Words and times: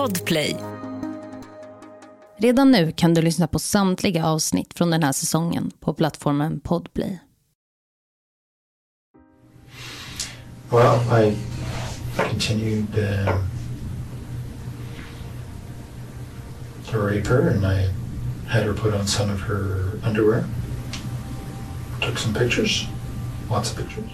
Podplay. 0.00 0.56
Redan 2.36 2.70
nu 2.70 2.92
kan 2.92 3.14
du 3.14 3.22
lyssna 3.22 3.46
på 3.46 3.58
samtliga 3.58 4.26
avsnitt 4.26 4.74
från 4.74 4.90
den 4.90 5.02
här 5.02 5.12
säsongen 5.12 5.70
på 5.80 5.94
plattformen 5.94 6.60
Podplay. 6.60 7.18
Well, 10.70 11.24
I 11.24 11.36
continued 12.16 12.98
uh, 12.98 13.34
to 16.90 16.98
rape 16.98 17.26
her, 17.28 17.48
and 17.48 17.64
I 17.66 17.90
had 18.48 18.64
her 18.64 18.74
put 18.74 18.94
on 18.94 19.06
some 19.06 19.34
of 19.34 19.40
her 19.40 19.90
underwear. 20.08 20.44
Took 22.00 22.18
some 22.18 22.34
pictures, 22.34 22.86
lots 23.50 23.72
of 23.72 23.78
pictures. 23.78 24.10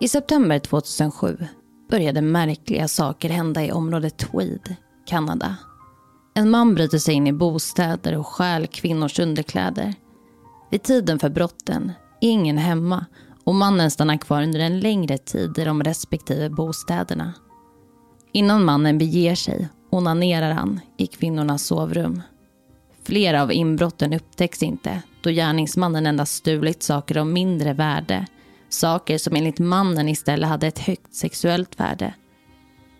I 0.00 0.08
september 0.08 0.58
2007 0.58 1.48
började 1.88 2.20
märkliga 2.20 2.88
saker 2.88 3.28
hända 3.28 3.64
i 3.64 3.72
området 3.72 4.18
Tweed, 4.18 4.76
Kanada. 5.06 5.56
En 6.34 6.50
man 6.50 6.74
bryter 6.74 6.98
sig 6.98 7.14
in 7.14 7.26
i 7.26 7.32
bostäder 7.32 8.18
och 8.18 8.26
stjäl 8.26 8.66
kvinnors 8.66 9.18
underkläder. 9.18 9.94
Vid 10.70 10.82
tiden 10.82 11.18
för 11.18 11.28
brotten 11.28 11.92
är 12.20 12.28
ingen 12.28 12.58
hemma 12.58 13.06
och 13.44 13.54
mannen 13.54 13.90
stannar 13.90 14.16
kvar 14.16 14.42
under 14.42 14.60
en 14.60 14.80
längre 14.80 15.18
tid 15.18 15.58
i 15.58 15.64
de 15.64 15.82
respektive 15.82 16.50
bostäderna. 16.50 17.32
Innan 18.32 18.64
mannen 18.64 18.98
beger 18.98 19.34
sig 19.34 19.68
onanerar 19.90 20.52
han 20.52 20.80
i 20.96 21.06
kvinnornas 21.06 21.66
sovrum. 21.66 22.22
Flera 23.02 23.42
av 23.42 23.52
inbrotten 23.52 24.12
upptäcks 24.12 24.62
inte 24.62 25.02
då 25.20 25.30
gärningsmannen 25.30 26.06
endast 26.06 26.34
stulit 26.34 26.82
saker 26.82 27.16
av 27.16 27.26
mindre 27.26 27.72
värde. 27.72 28.26
Saker 28.68 29.18
som 29.18 29.36
enligt 29.36 29.58
mannen 29.58 30.08
istället 30.08 30.48
hade 30.48 30.66
ett 30.66 30.78
högt 30.78 31.14
sexuellt 31.14 31.80
värde. 31.80 32.14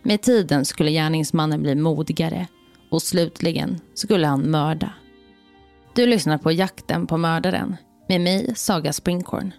Med 0.02 0.22
tiden 0.22 0.64
skulle 0.64 0.90
gärningsmannen 0.90 1.62
bli 1.62 1.74
modigare 1.74 2.46
och 2.90 3.02
slutligen 3.02 3.80
skulle 3.94 4.26
han 4.26 4.50
mörda. 4.50 4.92
Du 5.94 6.06
lyssnar 6.06 6.38
på 6.38 6.52
Jakten 6.52 7.06
på 7.06 7.16
mördaren 7.16 7.76
med 8.08 8.20
mig, 8.20 8.52
Saga 8.56 8.92
Springhorn. 8.92 9.52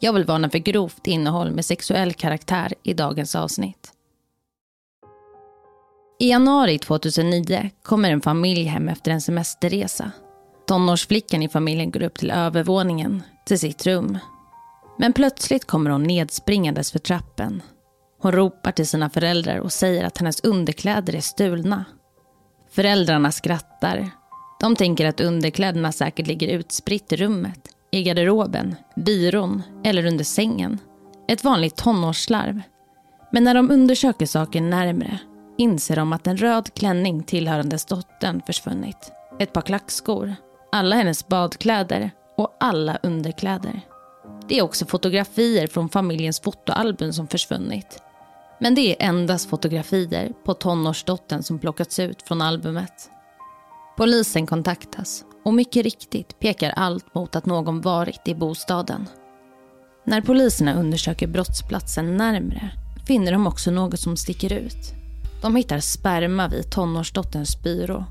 Jag 0.00 0.12
vill 0.12 0.24
varna 0.24 0.50
för 0.50 0.58
grovt 0.58 1.06
innehåll 1.06 1.50
med 1.50 1.64
sexuell 1.64 2.12
karaktär 2.12 2.74
i 2.82 2.94
dagens 2.94 3.34
avsnitt. 3.34 3.92
I 6.18 6.28
januari 6.30 6.78
2009 6.78 7.70
kommer 7.82 8.10
en 8.10 8.20
familj 8.20 8.64
hem 8.64 8.88
efter 8.88 9.10
en 9.10 9.20
semesterresa. 9.20 10.10
Tonårsflickan 10.66 11.42
i 11.42 11.48
familjen 11.48 11.90
går 11.90 12.02
upp 12.02 12.14
till 12.14 12.30
övervåningen, 12.30 13.22
till 13.46 13.58
sitt 13.58 13.86
rum. 13.86 14.18
Men 14.98 15.12
plötsligt 15.12 15.64
kommer 15.64 15.90
hon 15.90 16.02
nedspringandes 16.02 16.92
för 16.92 16.98
trappen. 16.98 17.62
Hon 18.22 18.32
ropar 18.32 18.72
till 18.72 18.86
sina 18.86 19.10
föräldrar 19.10 19.58
och 19.58 19.72
säger 19.72 20.04
att 20.04 20.18
hennes 20.18 20.40
underkläder 20.40 21.14
är 21.14 21.20
stulna. 21.20 21.84
Föräldrarna 22.70 23.32
skrattar. 23.32 24.10
De 24.60 24.76
tänker 24.76 25.06
att 25.06 25.20
underkläderna 25.20 25.92
säkert 25.92 26.26
ligger 26.26 26.48
utspritt 26.48 27.12
i 27.12 27.16
rummet, 27.16 27.68
i 27.92 28.02
garderoben, 28.02 28.74
byrån 28.96 29.62
eller 29.84 30.06
under 30.06 30.24
sängen. 30.24 30.78
Ett 31.28 31.44
vanligt 31.44 31.76
tonårsslarv. 31.76 32.60
Men 33.32 33.44
när 33.44 33.54
de 33.54 33.70
undersöker 33.70 34.26
saken 34.26 34.70
närmre 34.70 35.18
inser 35.58 35.96
de 35.96 36.12
att 36.12 36.26
en 36.26 36.36
röd 36.36 36.74
klänning 36.74 37.22
tillhörandes 37.22 37.84
dottern 37.84 38.42
försvunnit. 38.46 39.12
Ett 39.38 39.52
par 39.52 39.62
klackskor, 39.62 40.34
alla 40.72 40.96
hennes 40.96 41.28
badkläder 41.28 42.10
och 42.36 42.56
alla 42.60 42.98
underkläder. 43.02 43.80
Det 44.48 44.58
är 44.58 44.62
också 44.62 44.86
fotografier 44.86 45.66
från 45.66 45.88
familjens 45.88 46.40
fotoalbum 46.40 47.12
som 47.12 47.28
försvunnit. 47.28 48.02
Men 48.60 48.74
det 48.74 48.80
är 48.80 49.08
endast 49.08 49.50
fotografier 49.50 50.32
på 50.44 50.54
tonårsdottern 50.54 51.42
som 51.42 51.58
plockats 51.58 51.98
ut 51.98 52.22
från 52.22 52.42
albumet. 52.42 53.10
Polisen 53.96 54.46
kontaktas 54.46 55.24
och 55.44 55.54
mycket 55.54 55.84
riktigt 55.84 56.38
pekar 56.38 56.70
allt 56.70 57.14
mot 57.14 57.36
att 57.36 57.46
någon 57.46 57.80
varit 57.80 58.28
i 58.28 58.34
bostaden. 58.34 59.08
När 60.04 60.20
poliserna 60.20 60.74
undersöker 60.74 61.26
brottsplatsen 61.26 62.16
närmre 62.16 62.70
finner 63.06 63.32
de 63.32 63.46
också 63.46 63.70
något 63.70 64.00
som 64.00 64.16
sticker 64.16 64.52
ut. 64.52 64.92
De 65.42 65.56
hittar 65.56 65.80
sperma 65.80 66.48
vid 66.48 66.70
tonårsdotterns 66.70 67.62
byrå. 67.62 68.04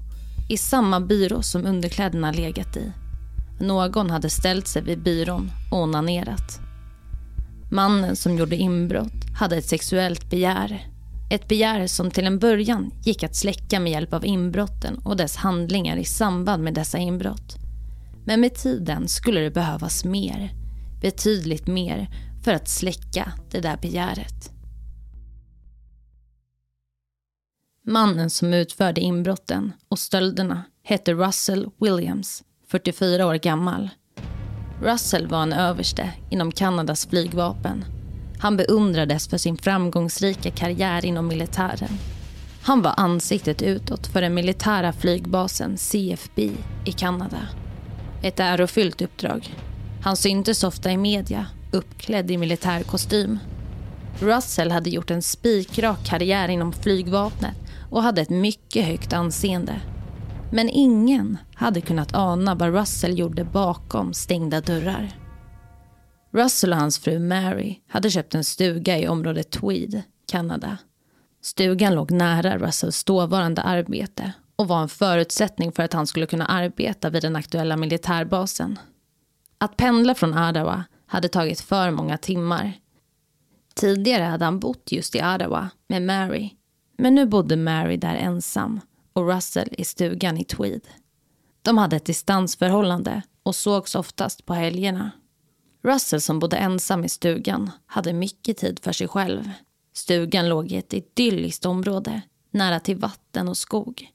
I 0.49 0.57
samma 0.57 0.99
byrå 0.99 1.41
som 1.41 1.65
underkläderna 1.65 2.31
legat 2.31 2.77
i. 2.77 2.91
Någon 3.59 4.09
hade 4.09 4.29
ställt 4.29 4.67
sig 4.67 4.81
vid 4.81 5.03
byrån 5.03 5.51
och 5.71 5.77
onanerat. 5.77 6.59
Mannen 7.71 8.15
som 8.15 8.37
gjorde 8.37 8.55
inbrott 8.55 9.37
hade 9.39 9.57
ett 9.57 9.65
sexuellt 9.65 10.29
begär. 10.29 10.87
Ett 11.31 11.47
begär 11.47 11.87
som 11.87 12.11
till 12.11 12.25
en 12.25 12.39
början 12.39 12.91
gick 13.05 13.23
att 13.23 13.35
släcka 13.35 13.79
med 13.79 13.91
hjälp 13.91 14.13
av 14.13 14.25
inbrotten 14.25 14.97
och 14.97 15.17
dess 15.17 15.35
handlingar 15.35 15.97
i 15.97 16.05
samband 16.05 16.63
med 16.63 16.73
dessa 16.73 16.97
inbrott. 16.97 17.55
Men 18.25 18.41
med 18.41 18.55
tiden 18.55 19.07
skulle 19.07 19.39
det 19.39 19.51
behövas 19.51 20.05
mer, 20.05 20.51
betydligt 21.01 21.67
mer, 21.67 22.09
för 22.43 22.53
att 22.53 22.69
släcka 22.69 23.31
det 23.51 23.59
där 23.59 23.77
begäret. 23.77 24.51
Mannen 27.87 28.29
som 28.29 28.53
utförde 28.53 29.01
inbrotten 29.01 29.71
och 29.89 29.99
stölderna 29.99 30.63
hette 30.83 31.13
Russell 31.13 31.69
Williams, 31.79 32.43
44 32.67 33.25
år 33.25 33.35
gammal. 33.35 33.89
Russell 34.81 35.27
var 35.27 35.43
en 35.43 35.53
överste 35.53 36.11
inom 36.29 36.51
Kanadas 36.51 37.07
flygvapen. 37.07 37.85
Han 38.39 38.57
beundrades 38.57 39.27
för 39.27 39.37
sin 39.37 39.57
framgångsrika 39.57 40.51
karriär 40.51 41.05
inom 41.05 41.27
militären. 41.27 41.89
Han 42.61 42.81
var 42.81 42.93
ansiktet 42.97 43.61
utåt 43.61 44.07
för 44.07 44.21
den 44.21 44.33
militära 44.33 44.93
flygbasen 44.93 45.77
CFB 45.77 46.51
i 46.85 46.91
Kanada. 46.91 47.47
Ett 48.23 48.39
ärofyllt 48.39 49.01
uppdrag. 49.01 49.55
Han 50.03 50.17
syntes 50.17 50.63
ofta 50.63 50.91
i 50.91 50.97
media, 50.97 51.45
uppklädd 51.71 52.31
i 52.31 52.37
militärkostym. 52.37 53.39
Russell 54.19 54.71
hade 54.71 54.89
gjort 54.89 55.11
en 55.11 55.21
spikrak 55.21 56.05
karriär 56.05 56.49
inom 56.49 56.73
flygvapnet 56.73 57.55
och 57.89 58.03
hade 58.03 58.21
ett 58.21 58.29
mycket 58.29 58.85
högt 58.85 59.13
anseende. 59.13 59.81
Men 60.55 60.69
ingen 60.69 61.37
hade 61.55 61.81
kunnat 61.81 62.15
ana 62.15 62.55
vad 62.55 62.73
Russell 62.73 63.19
gjorde 63.19 63.43
bakom 63.43 64.13
stängda 64.13 64.61
dörrar. 64.61 65.11
Russell 66.31 66.73
och 66.73 66.79
hans 66.79 66.99
fru 66.99 67.19
Mary 67.19 67.75
hade 67.87 68.09
köpt 68.09 68.35
en 68.35 68.43
stuga 68.43 68.99
i 68.99 69.07
området 69.07 69.51
Tweed, 69.51 70.01
Kanada. 70.27 70.77
Stugan 71.41 71.95
låg 71.95 72.11
nära 72.11 72.57
Russells 72.57 73.03
dåvarande 73.03 73.61
arbete 73.61 74.31
och 74.55 74.67
var 74.67 74.81
en 74.81 74.89
förutsättning 74.89 75.71
för 75.71 75.83
att 75.83 75.93
han 75.93 76.07
skulle 76.07 76.25
kunna 76.25 76.45
arbeta 76.45 77.09
vid 77.09 77.21
den 77.21 77.35
aktuella 77.35 77.77
militärbasen. 77.77 78.79
Att 79.57 79.77
pendla 79.77 80.15
från 80.15 80.37
Ottawa 80.49 80.83
hade 81.05 81.27
tagit 81.27 81.61
för 81.61 81.91
många 81.91 82.17
timmar. 82.17 82.73
Tidigare 83.73 84.23
hade 84.23 84.45
han 84.45 84.59
bott 84.59 84.91
just 84.91 85.15
i 85.15 85.19
Ottawa 85.19 85.69
med 85.87 86.01
Mary 86.01 86.49
men 86.97 87.15
nu 87.15 87.25
bodde 87.25 87.55
Mary 87.55 87.97
där 87.97 88.15
ensam 88.15 88.79
och 89.15 89.27
Russell 89.27 89.69
i 89.71 89.85
stugan 89.85 90.37
i 90.37 90.43
Tweed. 90.43 90.81
De 91.61 91.77
hade 91.77 91.95
ett 91.95 92.05
distansförhållande 92.05 93.21
och 93.43 93.55
sågs 93.55 93.95
oftast 93.95 94.45
på 94.45 94.53
helgerna. 94.53 95.11
Russell 95.83 96.21
som 96.21 96.39
bodde 96.39 96.57
ensam 96.57 97.03
i 97.03 97.09
stugan 97.09 97.71
hade 97.85 98.13
mycket 98.13 98.57
tid 98.57 98.79
för 98.79 98.91
sig 98.91 99.07
själv. 99.07 99.51
Stugan 99.93 100.49
låg 100.49 100.71
i 100.71 100.77
ett 100.77 100.93
idylliskt 100.93 101.65
område 101.65 102.21
nära 102.51 102.79
till 102.79 102.97
vatten 102.97 103.47
och 103.47 103.57
skog. 103.57 104.11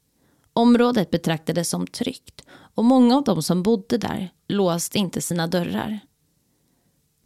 Området 0.52 1.10
betraktades 1.10 1.70
som 1.70 1.86
tryggt 1.86 2.44
och 2.50 2.84
många 2.84 3.16
av 3.16 3.24
de 3.24 3.42
som 3.42 3.62
bodde 3.62 3.98
där 3.98 4.32
låste 4.48 4.98
inte 4.98 5.20
sina 5.20 5.46
dörrar. 5.46 6.00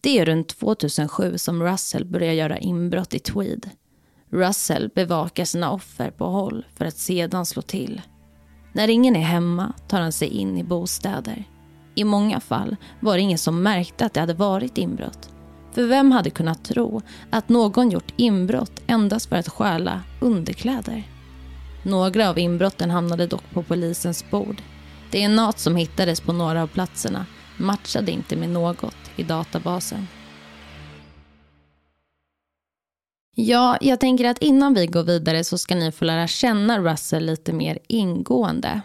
Det 0.01 0.19
är 0.19 0.27
runt 0.27 0.49
2007 0.49 1.39
som 1.39 1.63
Russell 1.63 2.05
börjar 2.05 2.33
göra 2.33 2.59
inbrott 2.59 3.15
i 3.15 3.19
Tweed 3.19 3.71
Russell 4.31 4.91
bevakar 4.95 5.45
sina 5.45 5.71
offer 5.71 6.11
på 6.11 6.27
håll 6.27 6.67
för 6.75 6.85
att 6.85 6.97
sedan 6.97 7.47
slå 7.47 7.63
till. 7.63 8.03
När 8.73 8.89
ingen 8.89 9.17
är 9.17 9.21
hemma 9.21 9.73
tar 9.89 10.01
han 10.01 10.13
sig 10.13 10.29
in 10.29 10.59
i 10.59 10.65
bostäder. 10.65 11.45
I 11.95 12.05
många 12.05 12.41
fall 12.41 12.77
var 13.01 13.15
det 13.15 13.21
ingen 13.21 13.39
som 13.39 13.63
märkte 13.63 14.07
att 14.07 14.15
det 14.15 14.21
hade 14.21 14.35
varit 14.35 14.79
inbrott. 14.79 15.29
För 15.73 15.87
vem 15.87 16.13
hade 16.13 16.31
kunnat 16.31 16.65
tro 16.65 17.03
att 17.31 17.49
någon 17.49 17.91
gjort 17.91 18.13
inbrott 18.17 18.83
endast 18.87 19.29
för 19.29 19.37
att 19.37 19.49
stjäla 19.49 20.01
underkläder? 20.21 21.03
Några 21.83 22.31
av 22.31 22.39
inbrotten 22.39 22.91
hamnade 22.91 23.27
dock 23.27 23.51
på 23.53 23.63
polisens 23.63 24.31
bord. 24.31 24.63
DNA 25.11 25.53
som 25.53 25.77
hittades 25.77 26.21
på 26.21 26.33
några 26.33 26.63
av 26.63 26.67
platserna 26.67 27.27
matchade 27.57 28.13
inte 28.13 28.37
med 28.37 28.49
något 28.49 28.97
i 29.17 29.23
databasen. 29.23 30.07
Ja, 33.35 33.79
jag 33.81 34.01
tänker 34.01 34.25
att 34.25 34.39
innan 34.39 34.75
vi 34.75 34.87
går 34.87 35.03
vidare 35.03 35.45
så 35.45 35.59
ska 35.59 35.75
ni 35.75 35.93
få 35.93 36.05
lära 36.05 36.27
känna 36.27 36.79
Russell 36.81 37.27
lite 37.27 37.53
mer 37.53 37.79
ingående. 37.89 38.81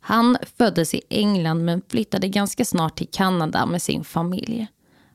Han 0.00 0.36
föddes 0.58 0.94
i 0.94 1.00
England 1.08 1.64
men 1.64 1.82
flyttade 1.88 2.28
ganska 2.28 2.64
snart 2.64 2.96
till 2.96 3.08
Kanada 3.12 3.66
med 3.66 3.82
sin 3.82 4.04
familj. 4.04 4.66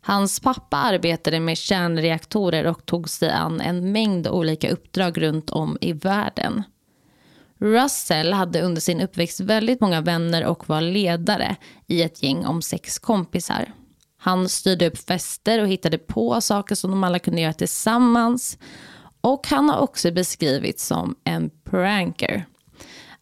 Hans 0.01 0.39
pappa 0.39 0.77
arbetade 0.77 1.39
med 1.39 1.57
kärnreaktorer 1.57 2.67
och 2.67 2.85
tog 2.85 3.09
sig 3.09 3.31
an 3.31 3.61
en 3.61 3.91
mängd 3.91 4.27
olika 4.27 4.71
uppdrag 4.71 5.21
runt 5.21 5.49
om 5.49 5.77
i 5.81 5.93
världen. 5.93 6.63
Russell 7.57 8.33
hade 8.33 8.61
under 8.61 8.81
sin 8.81 9.01
uppväxt 9.01 9.39
väldigt 9.39 9.81
många 9.81 10.01
vänner 10.01 10.45
och 10.45 10.69
var 10.69 10.81
ledare 10.81 11.55
i 11.87 12.01
ett 12.01 12.23
gäng 12.23 12.45
om 12.45 12.61
sex 12.61 12.99
kompisar. 12.99 13.73
Han 14.23 14.50
styrde 14.50 14.88
upp 14.88 14.97
fester 14.97 15.62
och 15.62 15.68
hittade 15.68 15.97
på 15.97 16.41
saker 16.41 16.75
som 16.75 16.91
de 16.91 17.03
alla 17.03 17.19
kunde 17.19 17.41
göra 17.41 17.53
tillsammans. 17.53 18.57
Och 19.21 19.47
han 19.47 19.69
har 19.69 19.77
också 19.77 20.12
beskrivits 20.12 20.88
som 20.88 21.15
en 21.23 21.50
pranker. 21.63 22.45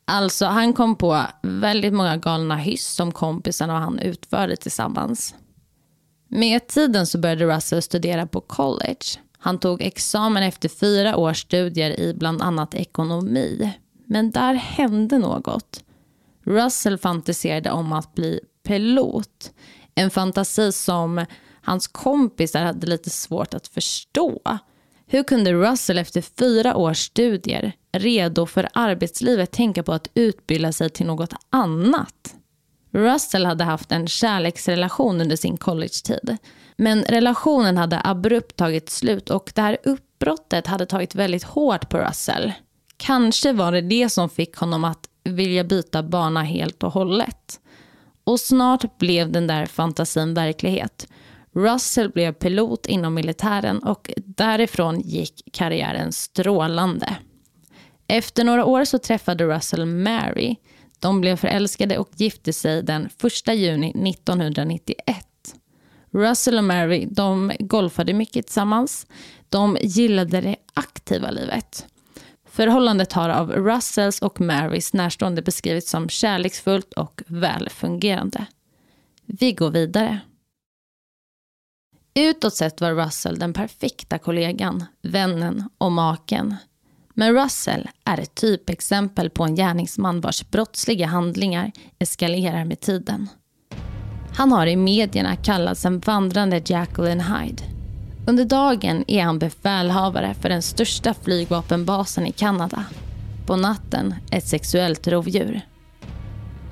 Alltså 0.06 0.46
han 0.46 0.74
kom 0.74 0.96
på 0.96 1.22
väldigt 1.44 1.94
många 1.94 2.18
galna 2.18 2.56
hyss 2.56 2.88
som 2.88 3.12
kompisarna 3.12 3.74
och 3.74 3.80
han 3.80 4.00
utförde 4.00 4.56
tillsammans. 4.56 5.36
Med 6.28 6.68
tiden 6.68 7.08
så 7.08 7.18
började 7.18 7.46
Russell 7.46 7.82
studera 7.82 8.28
på 8.28 8.42
college. 8.42 9.06
Han 9.38 9.60
tog 9.60 9.82
examen 9.82 10.44
efter 10.44 10.70
fyra 10.70 11.18
års 11.18 11.42
studier 11.42 12.00
i 12.00 12.14
bland 12.14 12.42
annat 12.42 12.76
ekonomi. 12.76 13.74
Men 14.06 14.32
där 14.32 14.54
hände 14.54 15.18
något. 15.18 15.84
Russell 16.44 16.98
fantiserade 16.98 17.72
om 17.72 17.94
att 17.94 18.16
bli 18.16 18.40
pilot. 18.64 19.52
En 20.00 20.10
fantasi 20.10 20.72
som 20.72 21.26
hans 21.62 21.88
kompisar 21.88 22.62
hade 22.62 22.88
lite 22.88 23.10
svårt 23.10 23.54
att 23.54 23.68
förstå. 23.68 24.60
Hur 25.08 25.24
kunde 25.24 25.54
Russell 25.54 25.98
efter 25.98 26.22
fyra 26.22 26.76
års 26.76 26.98
studier, 26.98 27.74
redo 27.92 28.46
för 28.46 28.70
arbetslivet, 28.74 29.52
tänka 29.52 29.84
på 29.84 29.94
att 29.94 30.08
utbilda 30.14 30.72
sig 30.72 30.90
till 30.90 31.06
något 31.06 31.34
annat? 31.50 32.36
Russell 32.92 33.46
hade 33.46 33.64
haft 33.64 33.92
en 33.92 34.08
kärleksrelation 34.08 35.22
under 35.22 35.36
sin 35.36 35.58
collegetid. 35.58 36.38
Men 36.78 37.04
relationen 37.04 37.78
hade 37.78 38.02
abrupt 38.04 38.56
tagit 38.56 38.90
slut 38.90 39.30
och 39.30 39.52
det 39.56 39.62
här 39.62 39.78
uppbrottet 39.84 40.68
hade 40.68 40.86
tagit 40.86 41.16
väldigt 41.16 41.44
hårt 41.44 41.90
på 41.90 41.98
Russell. 41.98 42.52
Kanske 42.98 43.54
var 43.54 43.72
det 43.72 43.82
det 43.82 44.10
som 44.10 44.30
fick 44.30 44.56
honom 44.56 44.84
att 44.84 45.10
vilja 45.24 45.64
byta 45.64 46.04
bana 46.04 46.44
helt 46.44 46.84
och 46.84 46.94
hållet. 46.94 47.59
Och 48.30 48.40
snart 48.40 48.98
blev 48.98 49.32
den 49.32 49.48
där 49.48 49.66
fantasin 49.66 50.34
verklighet. 50.34 51.08
Russell 51.54 52.10
blev 52.10 52.34
pilot 52.34 52.86
inom 52.86 53.14
militären 53.14 53.80
och 53.80 54.12
därifrån 54.18 55.00
gick 55.00 55.44
karriären 55.54 56.12
strålande. 56.12 57.16
Efter 58.08 58.44
några 58.44 58.66
år 58.66 58.86
så 58.86 58.98
träffade 58.98 59.46
Russell 59.46 59.86
Mary. 59.86 60.56
De 61.00 61.22
blev 61.22 61.36
förälskade 61.36 61.98
och 61.98 62.10
gifte 62.16 62.54
sig 62.54 62.84
den 62.84 63.10
1 63.48 63.56
juni 63.56 64.10
1991. 64.10 65.26
Russell 66.12 66.58
och 66.58 66.64
Mary 66.64 67.06
de 67.12 67.52
golfade 67.60 68.14
mycket 68.14 68.46
tillsammans. 68.46 69.08
De 69.50 69.78
gillade 69.82 70.42
det 70.42 70.56
aktiva 70.74 71.32
livet. 71.32 71.86
Förhållandet 72.60 73.14
har 73.14 73.30
av 73.30 73.52
Russells 73.52 74.22
och 74.22 74.42
Marys 74.42 74.94
närstående 74.94 75.42
beskrivits 75.42 75.90
som 75.90 76.10
kärleksfullt 76.10 76.94
och 76.94 77.22
välfungerande. 77.28 78.46
Vi 79.26 79.52
går 79.52 79.72
vidare. 79.72 80.20
Utåt 82.14 82.54
sett 82.56 82.82
var 82.82 82.94
Russell 82.94 83.40
den 83.40 83.54
perfekta 83.54 84.18
kollegan, 84.18 84.86
vännen 85.02 85.70
och 85.78 85.92
maken. 85.92 86.56
Men 87.14 87.34
Russell 87.34 87.90
är 88.04 88.20
ett 88.20 88.36
typexempel 88.36 89.30
på 89.30 89.44
en 89.44 89.56
gärningsman 89.56 90.22
vars 90.22 90.50
brottsliga 90.50 91.08
handlingar 91.08 91.72
eskalerar 92.00 92.66
med 92.66 92.80
tiden. 92.80 93.30
Han 94.38 94.52
har 94.52 94.68
i 94.68 94.76
medierna 94.76 95.36
kallats 95.36 95.86
en 95.86 96.00
vandrande 96.00 96.62
Jacqueline 96.66 97.22
Hyde. 97.22 97.79
Under 98.30 98.46
dagen 98.46 99.04
är 99.08 99.24
han 99.24 99.40
befälhavare 99.40 100.36
för 100.42 100.50
den 100.50 100.62
största 100.62 101.14
flygvapenbasen 101.14 102.28
i 102.28 102.32
Kanada. 102.32 102.86
På 103.46 103.56
natten 103.56 104.16
ett 104.32 104.48
sexuellt 104.48 105.08
rovdjur. 105.08 105.62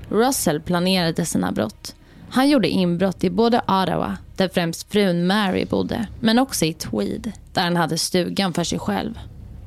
Russell 0.09 0.62
planerade 0.62 1.25
sina 1.25 1.51
brott. 1.51 1.95
Han 2.30 2.50
gjorde 2.50 2.69
inbrott 2.69 3.24
i 3.24 3.30
både 3.30 3.59
Ottawa, 3.59 4.18
där 4.36 4.50
främst 4.50 4.92
frun 4.92 5.27
Mary 5.27 5.65
bodde, 5.65 6.07
men 6.19 6.39
också 6.39 6.65
i 6.65 6.74
Tweed, 6.74 7.31
där 7.54 7.63
han 7.63 7.75
hade 7.75 7.98
stugan 7.98 8.54
för 8.54 8.63
sig 8.63 8.80
själv. 8.80 9.19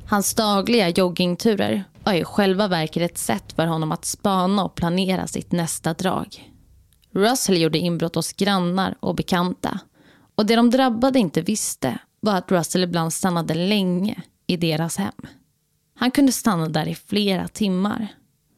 Hans 0.07 0.33
dagliga 0.33 0.89
joggingturer 0.89 1.83
var 2.03 2.13
i 2.13 2.23
själva 2.23 2.67
verket 2.67 3.11
ett 3.11 3.17
sätt 3.17 3.53
för 3.55 3.65
honom 3.65 3.91
att 3.91 4.05
spana 4.05 4.63
och 4.63 4.75
planera 4.75 5.27
sitt 5.27 5.51
nästa 5.51 5.93
drag. 5.93 6.51
Russell 7.13 7.61
gjorde 7.61 7.77
inbrott 7.77 8.15
hos 8.15 8.33
grannar 8.33 8.95
och 8.99 9.15
bekanta 9.15 9.79
och 10.41 10.47
det 10.47 10.55
de 10.55 10.69
drabbade 10.69 11.19
inte 11.19 11.41
visste 11.41 11.99
var 12.19 12.35
att 12.35 12.51
Russell 12.51 12.83
ibland 12.83 13.13
stannade 13.13 13.53
länge 13.53 14.21
i 14.47 14.57
deras 14.57 14.97
hem. 14.97 15.13
Han 15.95 16.11
kunde 16.11 16.31
stanna 16.31 16.69
där 16.69 16.87
i 16.87 16.95
flera 16.95 17.47
timmar. 17.47 18.07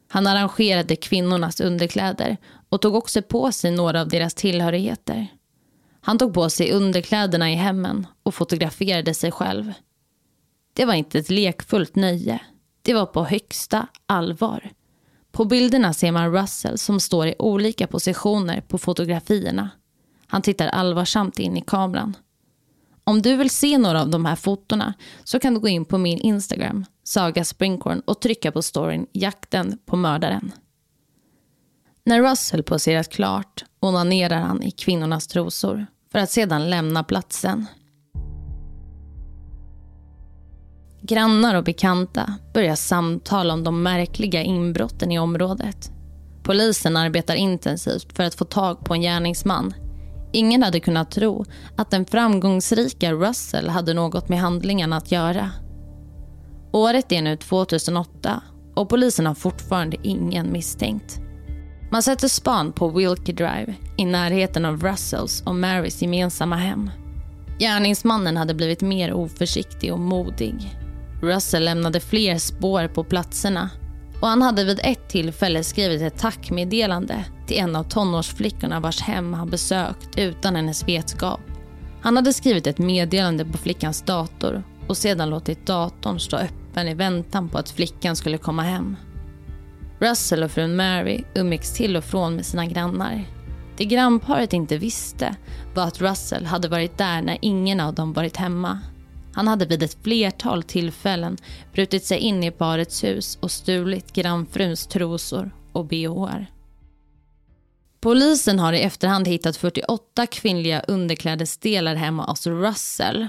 Han 0.08 0.26
arrangerade 0.26 0.96
kvinnornas 0.96 1.60
underkläder 1.60 2.36
och 2.68 2.80
tog 2.80 2.94
också 2.94 3.22
på 3.22 3.52
sig 3.52 3.70
några 3.70 4.00
av 4.00 4.08
deras 4.08 4.34
tillhörigheter. 4.34 5.26
Han 6.00 6.18
tog 6.18 6.34
på 6.34 6.50
sig 6.50 6.72
underkläderna 6.72 7.52
i 7.52 7.54
hemmen 7.54 8.06
och 8.22 8.34
fotograferade 8.34 9.14
sig 9.14 9.32
själv. 9.32 9.72
Det 10.72 10.84
var 10.84 10.94
inte 10.94 11.18
ett 11.18 11.30
lekfullt 11.30 11.96
nöje. 11.96 12.40
Det 12.82 12.94
var 12.94 13.06
på 13.06 13.24
högsta 13.24 13.86
allvar. 14.06 14.70
På 15.32 15.44
bilderna 15.44 15.94
ser 15.94 16.12
man 16.12 16.32
Russell 16.32 16.78
som 16.78 17.00
står 17.00 17.26
i 17.26 17.34
olika 17.38 17.86
positioner 17.86 18.60
på 18.60 18.78
fotografierna. 18.78 19.70
Han 20.34 20.42
tittar 20.42 20.68
allvarsamt 20.68 21.38
in 21.38 21.56
i 21.56 21.60
kameran. 21.60 22.16
Om 23.04 23.22
du 23.22 23.36
vill 23.36 23.50
se 23.50 23.78
några 23.78 24.00
av 24.00 24.08
de 24.08 24.24
här 24.24 24.36
fotona 24.36 24.94
så 25.24 25.38
kan 25.38 25.54
du 25.54 25.60
gå 25.60 25.68
in 25.68 25.84
på 25.84 25.98
min 25.98 26.18
Instagram, 26.18 26.84
Saga 27.04 27.44
Springhorn 27.44 28.00
och 28.00 28.20
trycka 28.20 28.52
på 28.52 28.62
storyn 28.62 29.06
Jakten 29.12 29.78
på 29.86 29.96
mördaren. 29.96 30.52
När 32.04 32.22
Russell 32.22 32.62
poserat 32.62 33.10
klart 33.10 33.64
onanerar 33.80 34.40
han 34.40 34.62
i 34.62 34.70
kvinnornas 34.70 35.26
trosor 35.26 35.86
för 36.12 36.18
att 36.18 36.30
sedan 36.30 36.70
lämna 36.70 37.04
platsen. 37.04 37.66
Grannar 41.02 41.54
och 41.54 41.64
bekanta 41.64 42.34
börjar 42.54 42.76
samtala 42.76 43.54
om 43.54 43.64
de 43.64 43.82
märkliga 43.82 44.42
inbrotten 44.42 45.12
i 45.12 45.18
området. 45.18 45.90
Polisen 46.42 46.96
arbetar 46.96 47.34
intensivt 47.34 48.16
för 48.16 48.22
att 48.22 48.34
få 48.34 48.44
tag 48.44 48.84
på 48.84 48.94
en 48.94 49.00
gärningsman 49.00 49.74
Ingen 50.34 50.62
hade 50.62 50.80
kunnat 50.80 51.10
tro 51.10 51.44
att 51.76 51.90
den 51.90 52.06
framgångsrika 52.06 53.12
Russell 53.12 53.68
hade 53.68 53.94
något 53.94 54.28
med 54.28 54.40
handlingarna 54.40 54.96
att 54.96 55.12
göra. 55.12 55.50
Året 56.72 57.12
är 57.12 57.22
nu 57.22 57.36
2008 57.36 58.42
och 58.74 58.88
polisen 58.88 59.26
har 59.26 59.34
fortfarande 59.34 59.96
ingen 60.02 60.52
misstänkt. 60.52 61.20
Man 61.90 62.02
sätter 62.02 62.28
span 62.28 62.72
på 62.72 62.88
Wilkie 62.88 63.34
Drive 63.34 63.74
i 63.96 64.04
närheten 64.04 64.64
av 64.64 64.82
Russells 64.82 65.42
och 65.46 65.54
Marys 65.54 66.02
gemensamma 66.02 66.56
hem. 66.56 66.90
Gärningsmannen 67.58 68.36
hade 68.36 68.54
blivit 68.54 68.80
mer 68.80 69.12
oförsiktig 69.12 69.92
och 69.92 70.00
modig. 70.00 70.78
Russell 71.22 71.64
lämnade 71.64 72.00
fler 72.00 72.38
spår 72.38 72.88
på 72.88 73.04
platserna 73.04 73.70
och 74.24 74.30
han 74.30 74.42
hade 74.42 74.64
vid 74.64 74.80
ett 74.82 75.08
tillfälle 75.08 75.64
skrivit 75.64 76.02
ett 76.02 76.18
tackmeddelande 76.18 77.24
till 77.46 77.58
en 77.58 77.76
av 77.76 77.84
tonårsflickorna 77.84 78.80
vars 78.80 79.00
hem 79.00 79.32
han 79.32 79.50
besökt 79.50 80.18
utan 80.18 80.56
hennes 80.56 80.88
vetskap. 80.88 81.40
Han 82.02 82.16
hade 82.16 82.32
skrivit 82.32 82.66
ett 82.66 82.78
meddelande 82.78 83.44
på 83.44 83.58
flickans 83.58 84.02
dator 84.02 84.62
och 84.88 84.96
sedan 84.96 85.30
låtit 85.30 85.66
datorn 85.66 86.20
stå 86.20 86.36
öppen 86.36 86.88
i 86.88 86.94
väntan 86.94 87.48
på 87.48 87.58
att 87.58 87.70
flickan 87.70 88.16
skulle 88.16 88.38
komma 88.38 88.62
hem. 88.62 88.96
Russell 89.98 90.42
och 90.42 90.50
frun 90.50 90.76
Mary 90.76 91.24
umgicks 91.34 91.74
till 91.74 91.96
och 91.96 92.04
från 92.04 92.36
med 92.36 92.46
sina 92.46 92.66
grannar. 92.66 93.24
Det 93.76 93.84
grannparet 93.84 94.52
inte 94.52 94.78
visste 94.78 95.36
var 95.74 95.84
att 95.84 96.00
Russell 96.00 96.46
hade 96.46 96.68
varit 96.68 96.98
där 96.98 97.22
när 97.22 97.38
ingen 97.40 97.80
av 97.80 97.94
dem 97.94 98.12
varit 98.12 98.36
hemma 98.36 98.80
han 99.34 99.48
hade 99.48 99.66
vid 99.66 99.82
ett 99.82 100.02
flertal 100.02 100.62
tillfällen 100.62 101.36
brutit 101.72 102.04
sig 102.04 102.18
in 102.18 102.44
i 102.44 102.50
parets 102.50 103.04
hus 103.04 103.38
och 103.40 103.50
stulit 103.50 104.12
grannfruns 104.12 104.86
trosor 104.86 105.50
och 105.72 105.86
bhar. 105.86 106.46
Polisen 108.00 108.58
har 108.58 108.72
i 108.72 108.80
efterhand 108.80 109.28
hittat 109.28 109.56
48 109.56 110.26
kvinnliga 110.26 110.80
underklädesdelar 110.80 111.94
hemma 111.94 112.24
hos 112.24 112.46
Russell. 112.46 113.28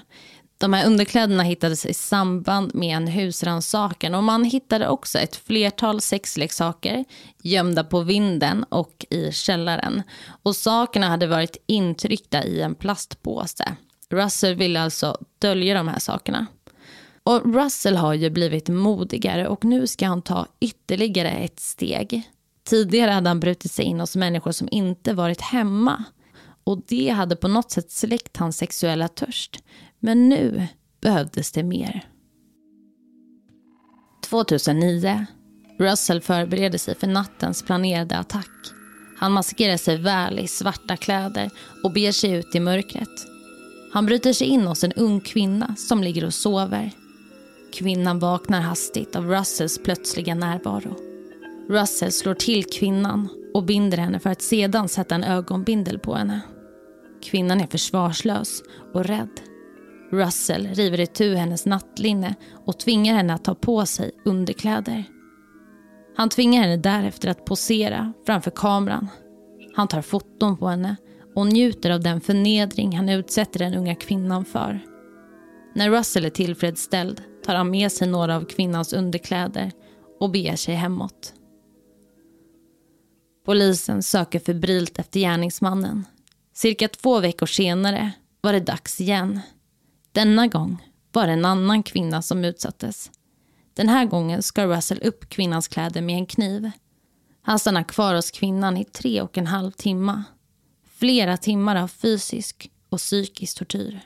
De 0.58 0.74
här 0.74 0.86
underkläderna 0.88 1.44
hittades 1.44 1.86
i 1.86 1.94
samband 1.94 2.76
med 2.76 2.98
en 2.98 3.08
husrannsakan 3.08 4.16
och 4.16 4.24
man 4.24 4.44
hittade 4.44 4.88
också 4.88 5.20
ett 5.20 5.36
flertal 5.36 6.02
sexleksaker 6.02 7.06
gömda 7.42 7.84
på 7.84 8.02
vinden 8.02 8.64
och 8.64 9.06
i 9.10 9.32
källaren. 9.32 10.04
Och 10.44 10.56
sakerna 10.56 11.08
hade 11.08 11.28
varit 11.28 11.58
intryckta 11.68 12.44
i 12.44 12.62
en 12.62 12.76
plastpåse. 12.76 13.76
Russell 14.10 14.56
ville 14.56 14.82
alltså 14.82 15.18
dölja 15.40 15.74
de 15.74 15.88
här 15.88 16.00
sakerna. 16.00 16.46
Och 17.24 17.54
Russell 17.54 17.96
har 17.96 18.14
ju 18.14 18.30
blivit 18.30 18.70
modigare 18.70 19.48
och 19.48 19.66
nu 19.66 19.88
ska 19.88 20.08
han 20.08 20.22
ta 20.22 20.48
ytterligare 20.60 21.30
ett 21.30 21.60
steg. 21.60 22.30
Tidigare 22.64 23.12
hade 23.12 23.30
han 23.30 23.40
brutit 23.40 23.72
sig 23.72 23.86
in 23.86 24.00
hos 24.00 24.16
människor 24.16 24.52
som 24.52 24.68
inte 24.72 25.14
varit 25.14 25.42
hemma. 25.42 26.04
och 26.64 26.82
det 26.88 27.10
hade 27.10 27.36
på 27.36 27.48
något 27.48 27.72
sätt 27.72 27.92
släckt 27.92 28.38
hans 28.38 28.58
sexuella 28.58 29.08
törst. 29.08 29.64
Men 30.00 30.30
nu 30.30 30.68
behövdes 31.02 31.52
det 31.52 31.64
mer. 31.64 32.10
2009. 34.30 35.26
Russell 35.80 36.22
förbereder 36.22 36.78
sig 36.78 36.96
för 36.96 37.08
nattens 37.08 37.64
planerade 37.64 38.18
attack. 38.18 38.52
Han 39.18 39.32
maskerar 39.32 39.78
sig 39.78 39.98
väl 39.98 40.40
i 40.40 40.48
svarta 40.48 40.98
kläder 40.98 41.50
och 41.84 41.94
beger 41.94 42.12
sig 42.12 42.32
ut 42.32 42.56
i 42.56 42.60
mörkret. 42.60 43.35
Han 43.96 44.06
bryter 44.06 44.34
sig 44.34 44.48
in 44.48 44.68
hos 44.68 44.84
en 44.84 44.92
ung 44.92 45.20
kvinna 45.20 45.75
som 45.78 46.04
ligger 46.04 46.25
och 46.25 46.34
sover. 46.34 46.92
Kvinnan 47.74 48.20
vaknar 48.20 48.62
hastigt 48.62 49.16
av 49.16 49.30
Russells 49.30 49.84
plötsliga 49.84 50.36
närvaro. 50.36 50.96
Russell 51.70 52.12
slår 52.12 52.34
till 52.34 52.66
kvinnan 52.66 53.30
och 53.54 53.64
binder 53.64 53.98
henne 53.98 54.20
för 54.20 54.30
att 54.30 54.42
sedan 54.42 54.90
sätta 54.90 55.16
en 55.16 55.24
ögonbindel 55.24 56.00
på 56.00 56.16
henne. 56.16 56.42
Kvinnan 57.24 57.62
är 57.62 57.68
försvarslös 57.68 58.62
och 58.94 59.06
rädd. 59.06 59.42
Russell 60.12 60.68
river 60.68 61.00
itu 61.00 61.36
hennes 61.36 61.66
nattlinne 61.66 62.36
och 62.66 62.80
tvingar 62.80 63.16
henne 63.16 63.34
att 63.34 63.44
ta 63.44 63.56
på 63.56 63.86
sig 63.86 64.12
underkläder. 64.25 65.04
Han 66.18 66.30
tvingar 66.30 66.62
henne 66.62 66.78
därefter 66.78 67.30
att 67.30 67.46
posera 67.46 68.14
framför 68.25 68.52
kameran. 68.52 69.08
Han 69.75 69.88
tar 69.88 70.02
foton 70.02 70.58
på 70.58 70.68
henne 70.68 70.96
och 71.36 71.48
njuter 71.48 71.89
av 71.89 72.00
den 72.00 72.22
förnedring 72.22 72.98
han 72.98 73.10
utsätter 73.10 73.60
den 73.60 73.74
unga 73.74 73.96
kvinnan 73.96 74.46
för. 74.46 74.80
När 75.75 75.89
Russell 75.89 76.25
är 76.25 76.30
tillfredsställd 76.30 77.22
tar 77.46 77.56
han 77.56 77.72
med 77.72 77.92
sig 77.92 78.08
några 78.08 78.36
av 78.36 78.46
kvinnans 78.46 78.94
underkläder 78.94 79.72
och 80.20 80.32
beger 80.32 80.56
sig 80.56 80.75
hemåt. 80.75 81.34
Polisen 83.46 84.04
söker 84.04 84.39
febrilt 84.39 85.00
efter 85.00 85.20
gärningsmannen. 85.20 86.06
Cirka 86.54 86.88
två 86.88 87.20
veckor 87.20 87.46
senare 87.46 88.12
var 88.42 88.54
det 88.54 88.60
dags 88.60 89.01
igen. 89.01 89.39
Denna 90.12 90.48
gång 90.48 90.84
var 91.12 91.27
det 91.27 91.34
en 91.34 91.46
annan 91.46 91.84
kvinna 91.84 92.22
som 92.22 92.46
utsattes. 92.46 93.12
Den 93.74 93.89
här 93.89 94.06
gången 94.06 94.44
skar 94.44 94.68
Russell 94.68 95.01
upp 95.04 95.30
kvinnans 95.30 95.68
kläder 95.68 96.01
med 96.01 96.15
en 96.15 96.25
kniv. 96.25 96.72
Han 97.42 97.60
stannar 97.60 97.84
kvar 97.84 98.15
hos 98.15 98.32
kvinnan 98.32 98.77
i 98.77 98.86
tre 98.86 99.22
och 99.22 99.38
en 99.38 99.48
halv 99.48 99.72
timme. 99.72 100.24
Flera 101.06 101.38
timmar 101.38 101.76
av 101.76 101.88
fysisk 101.88 102.72
och 102.90 102.98
psykisk 102.98 103.58
tortyr. 103.58 104.02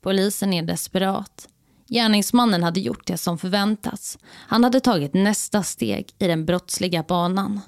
Polisen 0.00 0.52
är 0.52 0.62
desperat. 0.62 1.48
Gärningsmannen 1.88 2.62
hade 2.62 2.80
gjort 2.80 3.06
det 3.06 3.16
som 3.16 3.38
förväntats. 3.38 4.18
Han 4.30 4.64
hade 4.64 4.80
tagit 4.80 5.14
nästa 5.14 5.62
steg 5.62 6.14
i 6.18 6.26
den 6.26 6.44
brottsliga 6.46 7.02
banan. 7.02 7.60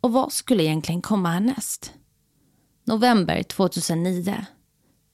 Och 0.00 0.12
vad 0.12 0.32
skulle 0.32 0.62
egentligen 0.62 1.02
komma 1.02 1.28
härnäst? 1.28 1.92
November 2.84 3.42
2009. 3.42 4.46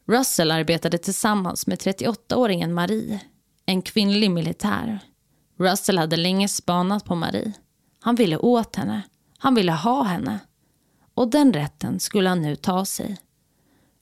Russell 0.06 0.50
arbetade 0.50 0.98
tillsammans 0.98 1.66
med 1.66 1.78
38-åringen 1.78 2.72
Marie, 2.72 3.20
en 3.66 3.82
kvinnlig 3.82 4.30
militär. 4.30 4.98
Russell 5.58 5.98
hade 5.98 6.16
länge 6.16 6.48
spanat 6.48 7.04
på 7.04 7.14
Marie. 7.14 7.52
Han 8.00 8.14
ville 8.14 8.36
åt 8.36 8.76
henne. 8.76 9.02
Han 9.38 9.54
ville 9.54 9.72
ha 9.72 10.02
henne. 10.02 10.38
Och 11.18 11.28
den 11.28 11.52
rätten 11.52 12.00
skulle 12.00 12.28
han 12.28 12.42
nu 12.42 12.56
ta 12.56 12.84
sig. 12.84 13.16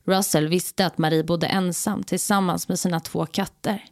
Russell 0.07 0.49
visste 0.49 0.87
att 0.87 0.99
Marie 0.99 1.25
bodde 1.25 1.47
ensam 1.47 2.03
tillsammans 2.03 2.69
med 2.69 2.79
sina 2.79 3.01
två 3.01 3.27
katter. 3.27 3.85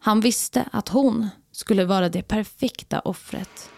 Han 0.00 0.20
visste 0.20 0.68
att 0.72 0.88
hon 0.88 1.28
skulle 1.50 1.84
vara 1.84 2.08
det 2.08 2.22
perfekta 2.22 3.00
offret. 3.00 3.70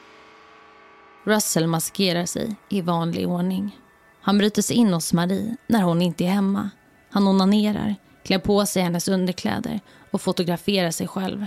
Russell 1.25 1.67
maskerar 1.67 2.27
sig 2.27 2.57
i 2.69 2.81
vanlig 2.81 3.29
ordning. 3.29 3.79
Han 4.21 4.39
bryter 4.39 4.63
sig 4.63 4.77
in 4.77 4.93
hos 4.93 5.13
Marie 5.13 5.57
när 5.67 5.83
hon 5.83 6.03
inte 6.03 6.25
är 6.25 6.29
hemma. 6.29 6.71
Han 7.11 7.29
onanerar, 7.29 7.95
klär 8.25 8.39
på 8.39 8.67
sig 8.67 8.83
hennes 8.83 9.09
underkläder 9.09 9.81
och 10.11 10.21
fotograferar 10.21 10.91
sig 10.91 11.09
själv. 11.09 11.47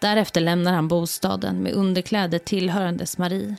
Därefter 0.00 0.40
lämnar 0.40 0.72
han 0.72 0.88
bostaden 0.88 1.62
med 1.62 1.72
underkläder 1.72 2.38
tillhörandes 2.38 3.18
Marie. 3.18 3.56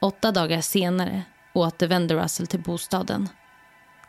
Åtta 0.00 0.32
dagar 0.32 0.60
senare 0.60 1.24
återvänder 1.54 2.16
Russell 2.16 2.46
till 2.46 2.60
bostaden. 2.60 3.28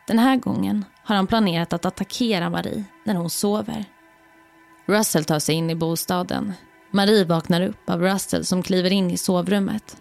Den 0.06 0.18
här 0.18 0.36
gången 0.36 0.84
har 1.04 1.16
han 1.16 1.26
planerat 1.26 1.72
att 1.72 1.84
attackera 1.84 2.50
Marie 2.50 2.84
när 3.04 3.14
hon 3.14 3.30
sover. 3.30 3.84
Russell 4.86 5.24
tar 5.24 5.38
sig 5.38 5.54
in 5.54 5.70
i 5.70 5.74
bostaden. 5.74 6.52
Marie 6.90 7.24
vaknar 7.24 7.60
upp 7.60 7.90
av 7.90 8.00
Russell 8.00 8.44
som 8.44 8.62
kliver 8.62 8.92
in 8.92 9.10
i 9.10 9.16
sovrummet. 9.16 9.96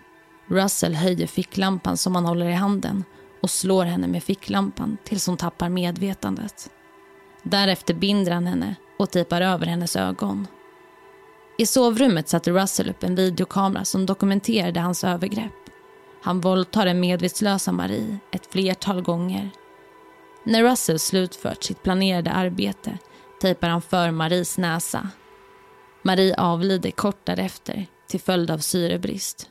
Russell 0.48 0.96
höjer 0.96 1.28
ficklampan 1.28 1.98
som 1.98 2.16
han 2.16 2.26
håller 2.26 2.46
i 2.46 2.54
handen 2.54 3.04
och 3.42 3.50
slår 3.50 3.86
henne 3.86 4.08
med 4.08 4.24
ficklampan 4.24 4.98
tills 5.04 5.28
hon 5.28 5.38
tappar 5.38 5.70
medvetandet. 5.70 6.70
Därefter 7.44 7.94
binder 7.94 8.32
han 8.32 8.48
henne 8.48 8.76
och 9.00 9.12
tejpar 9.12 9.42
över 9.42 9.66
hennes 9.66 9.96
ögon. 9.96 10.48
I 11.58 11.66
sovrummet 11.66 12.30
satte 12.30 12.52
Russell 12.52 12.90
upp 12.90 13.04
en 13.04 13.16
videokamera 13.16 13.86
som 13.86 14.06
dokumenterade 14.06 14.80
hans 14.80 15.04
övergrepp. 15.04 15.61
Han 16.24 16.42
våldtar 16.42 16.86
den 16.86 17.00
medvetslösa 17.00 17.72
Marie 17.72 18.18
ett 18.32 18.52
flertal 18.52 19.02
gånger. 19.02 19.50
När 20.44 20.64
Russell 20.64 21.00
slutfört 21.00 21.64
sitt 21.64 21.84
planerade 21.84 22.32
arbete 22.32 22.98
tejpar 23.42 23.68
han 23.68 23.82
för 23.82 24.12
Maries 24.12 24.58
näsa. 24.58 25.10
Marie 26.04 26.36
avlider 26.36 26.92
kort 26.92 27.26
därefter 27.26 27.86
till 28.08 28.20
följd 28.20 28.52
av 28.52 28.58
syrebrist. 28.58 29.50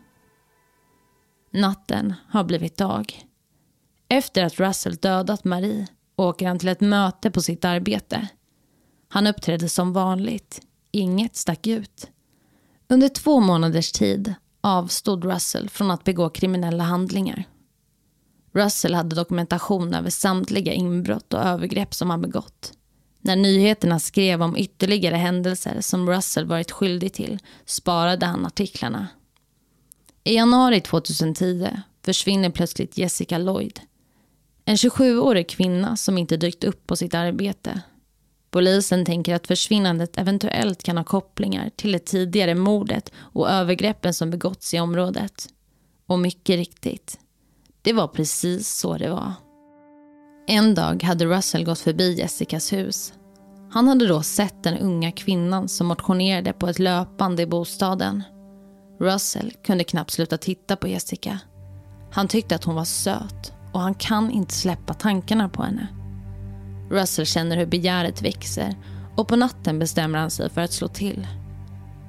Natten 1.52 2.14
har 2.28 2.44
blivit 2.44 2.76
dag. 2.76 3.26
Efter 4.08 4.44
att 4.44 4.60
Russell 4.60 4.96
dödat 4.96 5.44
Marie 5.44 5.86
åker 6.16 6.48
han 6.48 6.58
till 6.58 6.68
ett 6.68 6.80
möte 6.80 7.30
på 7.30 7.40
sitt 7.42 7.64
arbete. 7.64 8.28
Han 9.08 9.26
uppträdde 9.26 9.68
som 9.68 9.92
vanligt. 9.92 10.62
Inget 10.90 11.36
stack 11.36 11.66
ut. 11.66 12.10
Under 12.88 13.08
två 13.08 13.40
månaders 13.40 13.92
tid 13.92 14.34
avstod 14.60 15.24
Russell 15.24 15.68
från 15.68 15.90
att 15.90 16.04
begå 16.04 16.30
kriminella 16.30 16.84
handlingar. 16.84 17.44
Russell 18.52 18.94
hade 18.94 19.16
dokumentation 19.16 19.94
över 19.94 20.10
samtliga 20.10 20.72
inbrott 20.72 21.34
och 21.34 21.40
övergrepp 21.40 21.94
som 21.94 22.10
han 22.10 22.22
begått. 22.22 22.72
När 23.20 23.36
nyheterna 23.36 24.00
skrev 24.00 24.42
om 24.42 24.56
ytterligare 24.56 25.16
händelser 25.16 25.80
som 25.80 26.10
Russell 26.10 26.46
varit 26.46 26.70
skyldig 26.70 27.12
till 27.12 27.38
sparade 27.64 28.26
han 28.26 28.46
artiklarna. 28.46 29.08
I 30.24 30.34
januari 30.34 30.80
2010 30.80 31.68
försvinner 32.04 32.50
plötsligt 32.50 32.98
Jessica 32.98 33.38
Lloyd. 33.38 33.80
En 34.64 34.76
27-årig 34.76 35.48
kvinna 35.48 35.96
som 35.96 36.18
inte 36.18 36.36
dykt 36.36 36.64
upp 36.64 36.86
på 36.86 36.96
sitt 36.96 37.14
arbete. 37.14 37.80
Polisen 38.50 39.04
tänker 39.04 39.34
att 39.34 39.46
försvinnandet 39.46 40.18
eventuellt 40.18 40.82
kan 40.82 40.96
ha 40.96 41.04
kopplingar 41.04 41.70
till 41.76 41.92
det 41.92 41.98
tidigare 41.98 42.54
mordet 42.54 43.12
och 43.16 43.50
övergreppen 43.50 44.14
som 44.14 44.30
begåtts 44.30 44.74
i 44.74 44.80
området. 44.80 45.48
Och 46.06 46.18
mycket 46.18 46.56
riktigt, 46.56 47.18
det 47.82 47.92
var 47.92 48.08
precis 48.08 48.68
så 48.68 48.98
det 48.98 49.10
var. 49.10 49.32
En 50.46 50.74
dag 50.74 51.02
hade 51.02 51.26
Russell 51.26 51.64
gått 51.64 51.78
förbi 51.78 52.18
Jessicas 52.18 52.72
hus. 52.72 53.12
Han 53.72 53.88
hade 53.88 54.06
då 54.06 54.22
sett 54.22 54.62
den 54.62 54.78
unga 54.78 55.12
kvinnan 55.12 55.68
som 55.68 55.86
motionerade 55.86 56.52
på 56.52 56.66
ett 56.66 56.78
löpande 56.78 57.42
i 57.42 57.46
bostaden. 57.46 58.22
Russell 59.00 59.52
kunde 59.64 59.84
knappt 59.84 60.10
sluta 60.10 60.38
titta 60.38 60.76
på 60.76 60.88
Jessica. 60.88 61.38
Han 62.12 62.28
tyckte 62.28 62.54
att 62.54 62.64
hon 62.64 62.74
var 62.74 62.84
söt 62.84 63.52
och 63.72 63.80
han 63.80 63.94
kan 63.94 64.30
inte 64.30 64.54
släppa 64.54 64.94
tankarna 64.94 65.48
på 65.48 65.62
henne. 65.62 65.99
Russell 66.90 67.26
känner 67.26 67.56
hur 67.56 67.66
begäret 67.66 68.22
växer 68.22 68.76
och 69.16 69.28
på 69.28 69.36
natten 69.36 69.78
bestämmer 69.78 70.18
han 70.18 70.30
sig 70.30 70.50
för 70.50 70.60
att 70.60 70.72
slå 70.72 70.88
till. 70.88 71.26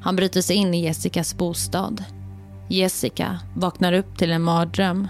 Han 0.02 0.16
bryter 0.16 0.42
sig 0.42 0.56
in 0.56 0.74
i 0.74 0.84
Jessicas 0.84 1.38
bostad. 1.38 2.04
Jessica 2.70 3.40
vaknar 3.56 3.94
upp 3.94 4.18
till 4.18 4.32
en 4.32 4.42
mardröm. 4.42 5.08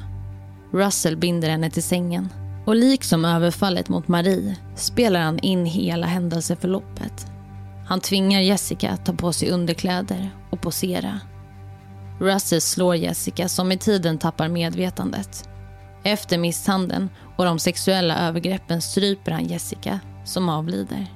Russell 0.74 1.18
binder 1.18 1.50
henne 1.50 1.70
till 1.70 1.84
sängen 1.84 2.30
och 2.66 2.76
liksom 2.76 3.26
överfallet 3.26 3.90
mot 3.90 4.08
Marie 4.08 4.56
spelar 4.76 5.22
han 5.22 5.40
in 5.40 5.66
hela 5.66 6.08
händelseförloppet. 6.08 7.28
Han 7.88 8.00
tvingar 8.00 8.40
Jessica 8.40 8.90
att 8.92 9.06
ta 9.06 9.14
på 9.14 9.34
sig 9.34 9.50
underkläder 9.50 10.30
och 10.50 10.62
posera. 10.62 11.20
Russell 12.20 12.62
slår 12.62 12.96
Jessica 12.96 13.50
som 13.50 13.68
med 13.68 13.80
tiden 13.80 14.18
tappar 14.18 14.48
medvetandet. 14.48 15.50
Efter 16.04 16.38
misshandeln 16.38 17.10
och 17.42 17.46
de 17.46 17.60
sexuella 17.60 18.28
övergreppen 18.28 18.82
stryper 18.82 19.32
han 19.32 19.46
Jessica 19.46 20.00
som 20.26 20.50
avlider. 20.50 21.08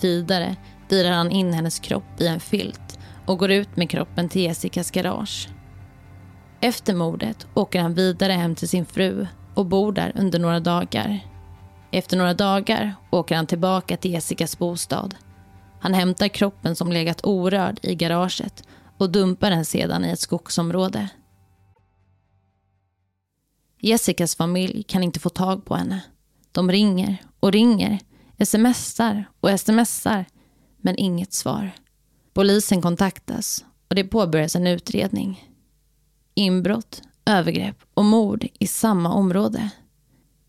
Vidare 0.00 0.56
virar 0.88 1.10
han 1.10 1.30
in 1.30 1.52
hennes 1.52 1.78
kropp 1.78 2.20
i 2.20 2.26
en 2.26 2.40
filt 2.40 2.98
och 3.26 3.38
går 3.38 3.50
ut 3.50 3.76
med 3.76 3.90
kroppen 3.90 4.28
till 4.28 4.42
Jessicas 4.42 4.90
garage. 4.90 5.48
Efter 6.60 6.94
mordet 6.94 7.46
åker 7.54 7.80
han 7.80 7.94
vidare 7.94 8.32
hem 8.32 8.54
till 8.54 8.68
sin 8.68 8.86
fru 8.86 9.26
och 9.54 9.66
bor 9.66 9.92
där 9.92 10.12
under 10.14 10.38
några 10.38 10.60
dagar. 10.60 11.20
Efter 11.90 12.16
några 12.16 12.34
dagar 12.34 12.94
åker 13.10 13.36
han 13.36 13.46
tillbaka 13.46 13.96
till 13.96 14.12
Jessicas 14.12 14.58
bostad. 14.58 15.14
Han 15.80 15.94
hämtar 15.94 16.28
kroppen 16.28 16.76
som 16.76 16.92
legat 16.92 17.24
orörd 17.24 17.78
i 17.82 17.94
garaget 17.94 18.62
och 18.98 19.10
dumpar 19.10 19.50
den 19.50 19.64
sedan 19.64 20.04
i 20.04 20.10
ett 20.10 20.20
skogsområde. 20.20 21.08
Jessicas 23.84 24.36
familj 24.36 24.82
kan 24.82 25.02
inte 25.02 25.20
få 25.20 25.28
tag 25.28 25.64
på 25.64 25.74
henne. 25.74 26.02
De 26.52 26.70
ringer 26.72 27.16
och 27.40 27.52
ringer, 27.52 27.98
smsar 28.44 29.24
och 29.40 29.60
smsar, 29.60 30.24
men 30.76 30.96
inget 30.96 31.32
svar. 31.32 31.70
Polisen 32.32 32.82
kontaktas 32.82 33.64
och 33.88 33.94
det 33.94 34.04
påbörjas 34.04 34.56
en 34.56 34.66
utredning. 34.66 35.50
Inbrott, 36.34 37.02
övergrepp 37.24 37.76
och 37.94 38.04
mord 38.04 38.46
i 38.58 38.66
samma 38.66 39.12
område. 39.12 39.70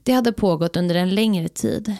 Det 0.03 0.11
hade 0.11 0.33
pågått 0.33 0.77
under 0.77 0.95
en 0.95 1.15
längre 1.15 1.49
tid. 1.49 1.95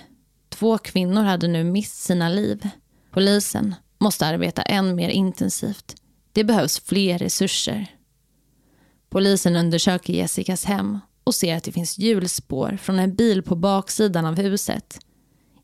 Två 0.49 0.77
kvinnor 0.77 1.23
hade 1.23 1.47
nu 1.47 1.63
mist 1.63 2.03
sina 2.03 2.29
liv. 2.29 2.69
Polisen 3.11 3.75
måste 3.97 4.25
arbeta 4.25 4.61
än 4.61 4.95
mer 4.95 5.09
intensivt. 5.09 5.95
Det 6.31 6.43
behövs 6.43 6.79
fler 6.79 7.17
resurser. 7.17 7.87
Polisen 9.09 9.55
undersöker 9.55 10.13
Jessicas 10.13 10.65
hem 10.65 10.99
och 11.23 11.35
ser 11.35 11.57
att 11.57 11.63
det 11.63 11.71
finns 11.71 11.99
hjulspår 11.99 12.77
från 12.81 12.99
en 12.99 13.15
bil 13.15 13.43
på 13.43 13.55
baksidan 13.55 14.25
av 14.25 14.37
huset. 14.37 14.99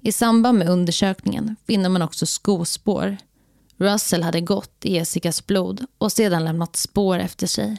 I 0.02 0.12
samband 0.12 0.58
med 0.58 0.70
undersökningen 0.70 1.56
finner 1.68 1.90
man 1.90 2.02
också 2.02 2.26
skospår. 2.26 3.18
Russell 3.78 4.24
hade 4.24 4.42
gått 4.42 4.86
i 4.86 4.94
Jessicas 4.94 5.48
blod 5.48 5.86
och 5.98 6.12
sedan 6.12 6.46
lämnat 6.46 6.76
spår 6.76 7.20
efter 7.20 7.48
sig. 7.48 7.78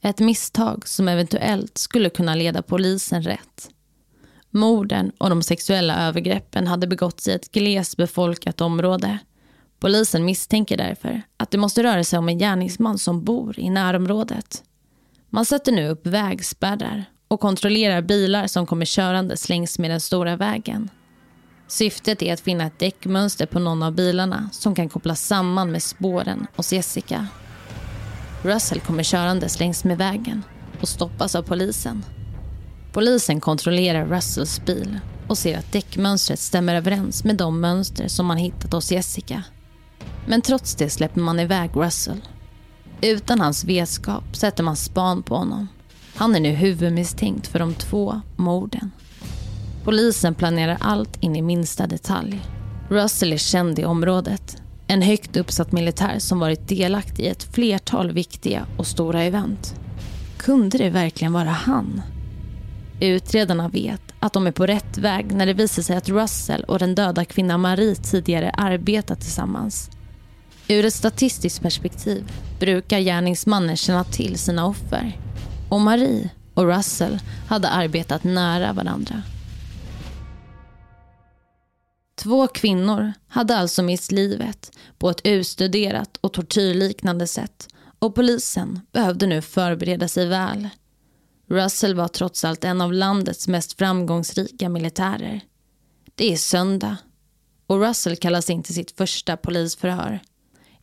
Ett 0.00 0.18
misstag 0.18 0.88
som 0.88 1.08
eventuellt 1.08 1.78
skulle 1.78 2.10
kunna 2.10 2.34
leda 2.34 2.62
polisen 2.62 3.22
rätt. 3.22 3.70
Morden 4.50 5.12
och 5.18 5.30
de 5.30 5.42
sexuella 5.42 6.06
övergreppen 6.06 6.66
hade 6.66 6.86
begåtts 6.86 7.28
i 7.28 7.32
ett 7.32 7.52
glesbefolkat 7.52 8.60
område. 8.60 9.18
Polisen 9.80 10.24
misstänker 10.24 10.76
därför 10.76 11.22
att 11.36 11.50
det 11.50 11.58
måste 11.58 11.82
röra 11.82 12.04
sig 12.04 12.18
om 12.18 12.28
en 12.28 12.38
gärningsman 12.38 12.98
som 12.98 13.24
bor 13.24 13.58
i 13.58 13.70
närområdet. 13.70 14.62
Man 15.30 15.44
sätter 15.44 15.72
nu 15.72 15.88
upp 15.88 16.06
vägspärrar 16.06 17.04
och 17.28 17.40
kontrollerar 17.40 18.02
bilar 18.02 18.46
som 18.46 18.66
kommer 18.66 18.84
körandes 18.84 19.48
längs 19.48 19.78
med 19.78 19.90
den 19.90 20.00
stora 20.00 20.36
vägen. 20.36 20.90
Syftet 21.66 22.22
är 22.22 22.32
att 22.32 22.40
finna 22.40 22.66
ett 22.66 22.78
däckmönster 22.78 23.46
på 23.46 23.58
någon 23.58 23.82
av 23.82 23.92
bilarna 23.94 24.50
som 24.52 24.74
kan 24.74 24.88
kopplas 24.88 25.20
samman 25.20 25.70
med 25.70 25.82
spåren 25.82 26.46
hos 26.56 26.72
Jessica. 26.72 27.26
Russell 28.42 28.80
kommer 28.80 29.02
körandes 29.02 29.60
längs 29.60 29.84
med 29.84 29.98
vägen 29.98 30.42
och 30.80 30.88
stoppas 30.88 31.34
av 31.34 31.42
polisen. 31.42 32.04
Polisen 32.92 33.40
kontrollerar 33.40 34.06
Russells 34.06 34.64
bil 34.64 35.00
och 35.28 35.38
ser 35.38 35.58
att 35.58 35.72
däckmönstret 35.72 36.38
stämmer 36.38 36.74
överens 36.74 37.24
med 37.24 37.36
de 37.36 37.60
mönster 37.60 38.08
som 38.08 38.26
man 38.26 38.36
hittat 38.36 38.72
hos 38.72 38.92
Jessica. 38.92 39.42
Men 40.26 40.42
trots 40.42 40.74
det 40.74 40.90
släpper 40.90 41.20
man 41.20 41.40
iväg 41.40 41.70
Russell. 41.74 42.20
Utan 43.00 43.40
hans 43.40 43.64
vetskap 43.64 44.36
sätter 44.36 44.62
man 44.62 44.76
span 44.76 45.22
på 45.22 45.36
honom. 45.36 45.68
Han 46.18 46.34
är 46.34 46.40
nu 46.40 46.50
huvudmisstänkt 46.50 47.46
för 47.46 47.58
de 47.58 47.74
två 47.74 48.20
morden. 48.36 48.90
Polisen 49.84 50.34
planerar 50.34 50.78
allt 50.80 51.16
in 51.20 51.36
i 51.36 51.42
minsta 51.42 51.86
detalj. 51.86 52.40
Russell 52.88 53.32
är 53.32 53.36
känd 53.36 53.78
i 53.78 53.84
området. 53.84 54.56
En 54.86 55.02
högt 55.02 55.36
uppsatt 55.36 55.72
militär 55.72 56.18
som 56.18 56.38
varit 56.38 56.68
delaktig 56.68 57.24
i 57.24 57.28
ett 57.28 57.54
flertal 57.54 58.12
viktiga 58.12 58.66
och 58.76 58.86
stora 58.86 59.22
event. 59.22 59.74
Kunde 60.36 60.78
det 60.78 60.90
verkligen 60.90 61.32
vara 61.32 61.48
han? 61.48 62.02
Utredarna 63.00 63.68
vet 63.68 64.02
att 64.20 64.32
de 64.32 64.46
är 64.46 64.52
på 64.52 64.66
rätt 64.66 64.98
väg 64.98 65.32
när 65.32 65.46
det 65.46 65.54
visar 65.54 65.82
sig 65.82 65.96
att 65.96 66.08
Russell 66.08 66.64
och 66.64 66.78
den 66.78 66.94
döda 66.94 67.24
kvinnan 67.24 67.60
Marie 67.60 67.94
tidigare 67.94 68.50
arbetat 68.50 69.20
tillsammans. 69.20 69.90
Ur 70.68 70.84
ett 70.84 70.94
statistiskt 70.94 71.62
perspektiv 71.62 72.32
brukar 72.60 73.00
gärningsmannen 73.00 73.76
känna 73.76 74.04
till 74.04 74.38
sina 74.38 74.66
offer. 74.66 75.27
Och 75.70 75.80
Marie 75.80 76.30
och 76.54 76.66
Russell 76.66 77.18
hade 77.48 77.68
arbetat 77.68 78.24
nära 78.24 78.72
varandra. 78.72 79.22
Två 82.16 82.46
kvinnor 82.46 83.12
hade 83.28 83.56
alltså 83.56 83.82
mist 83.82 84.12
livet 84.12 84.72
på 84.98 85.10
ett 85.10 85.20
utstuderat 85.24 86.16
och 86.20 86.32
tortyrliknande 86.32 87.26
sätt 87.26 87.68
och 87.98 88.14
polisen 88.14 88.80
behövde 88.92 89.26
nu 89.26 89.42
förbereda 89.42 90.08
sig 90.08 90.26
väl. 90.26 90.68
Russell 91.48 91.94
var 91.94 92.08
trots 92.08 92.44
allt 92.44 92.64
en 92.64 92.80
av 92.80 92.92
landets 92.92 93.48
mest 93.48 93.78
framgångsrika 93.78 94.68
militärer. 94.68 95.40
Det 96.14 96.32
är 96.32 96.36
söndag 96.36 96.96
och 97.66 97.80
Russell 97.80 98.16
kallas 98.16 98.50
in 98.50 98.62
till 98.62 98.74
sitt 98.74 98.96
första 98.96 99.36
polisförhör. 99.36 100.20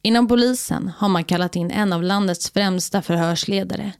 Inom 0.01 0.27
polisen 0.27 0.91
har 0.97 1.09
man 1.09 1.23
kallat 1.23 1.55
in 1.55 1.71
en 1.71 1.93
av 1.93 2.03
landets 2.03 2.49
främsta 2.49 3.01
förhörsledare. 3.01 3.93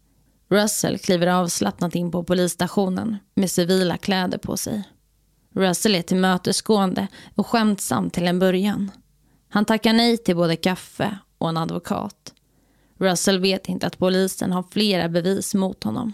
Russell 0.50 0.98
kliver 0.98 1.28
avslappnat 1.28 1.96
in 1.96 2.12
på 2.12 2.24
polisstationen 2.24 3.18
med 3.36 3.52
civila 3.52 3.98
kläder 3.98 4.38
på 4.38 4.58
sig. 4.58 4.84
Russell 5.56 5.96
är 5.96 6.02
tillmötesgående 6.02 7.08
och 7.36 7.48
skämtsam 7.48 8.10
till 8.10 8.28
en 8.28 8.40
början. 8.40 8.92
Han 9.50 9.66
tackar 9.66 9.94
nej 9.94 10.18
till 10.18 10.36
både 10.36 10.56
kaffe 10.56 11.18
och 11.38 11.50
en 11.50 11.58
advokat. 11.58 12.34
Russell 12.98 13.40
vet 13.40 13.70
inte 13.70 13.88
att 13.88 13.98
polisen 13.98 14.52
har 14.52 14.64
flera 14.72 15.10
bevis 15.10 15.54
mot 15.54 15.84
honom. 15.84 16.14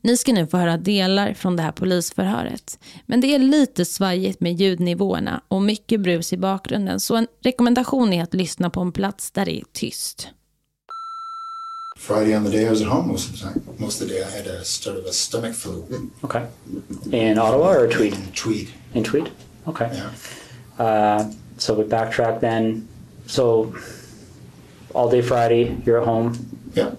Ni 0.00 0.16
ska 0.16 0.32
nu 0.32 0.46
få 0.46 0.56
höra 0.56 0.76
delar 0.76 1.34
från 1.34 1.56
det 1.56 1.62
här 1.62 1.72
polisförhöret. 1.72 2.78
Men 3.06 3.20
det 3.20 3.34
är 3.34 3.38
lite 3.38 3.84
svajigt 3.84 4.40
med 4.40 4.60
ljudnivåerna 4.60 5.42
och 5.48 5.62
mycket 5.62 6.00
brus 6.00 6.32
i 6.32 6.36
bakgrunden 6.36 7.00
så 7.00 7.16
en 7.16 7.26
rekommendation 7.42 8.12
är 8.12 8.22
att 8.22 8.34
lyssna 8.34 8.70
på 8.70 8.80
en 8.80 8.92
plats 8.92 9.30
där 9.30 9.44
det 9.44 9.60
är 9.60 9.64
tyst. 9.72 10.28
Friday 12.02 12.34
on 12.34 12.42
the 12.42 12.50
day 12.50 12.66
I 12.66 12.70
was 12.70 12.82
at 12.82 12.88
home 12.88 13.06
most 13.06 13.28
of 13.30 13.38
the 13.38 13.44
time. 13.44 13.76
Most 13.78 14.00
of 14.00 14.08
the 14.08 14.14
day 14.14 14.24
I 14.24 14.28
had 14.28 14.48
a 14.48 14.64
sort 14.64 14.96
of 14.98 15.04
a 15.06 15.12
stomach 15.12 15.54
flu. 15.54 16.10
Okay. 16.24 16.48
In 17.12 17.38
Ottawa 17.38 17.74
or 17.74 17.86
Tweed? 17.86 18.12
In 18.14 18.32
Tweed. 18.32 18.70
In 18.94 19.04
Tweed? 19.04 19.30
Okay. 19.68 19.88
Yeah. 19.92 20.84
Uh, 20.84 21.32
so 21.58 21.74
we 21.74 21.84
backtrack 21.84 22.40
then. 22.40 22.88
So 23.28 23.72
all 24.92 25.08
day 25.10 25.22
Friday, 25.22 25.80
you're 25.86 26.00
at 26.00 26.04
home, 26.04 26.34
Yeah. 26.74 26.90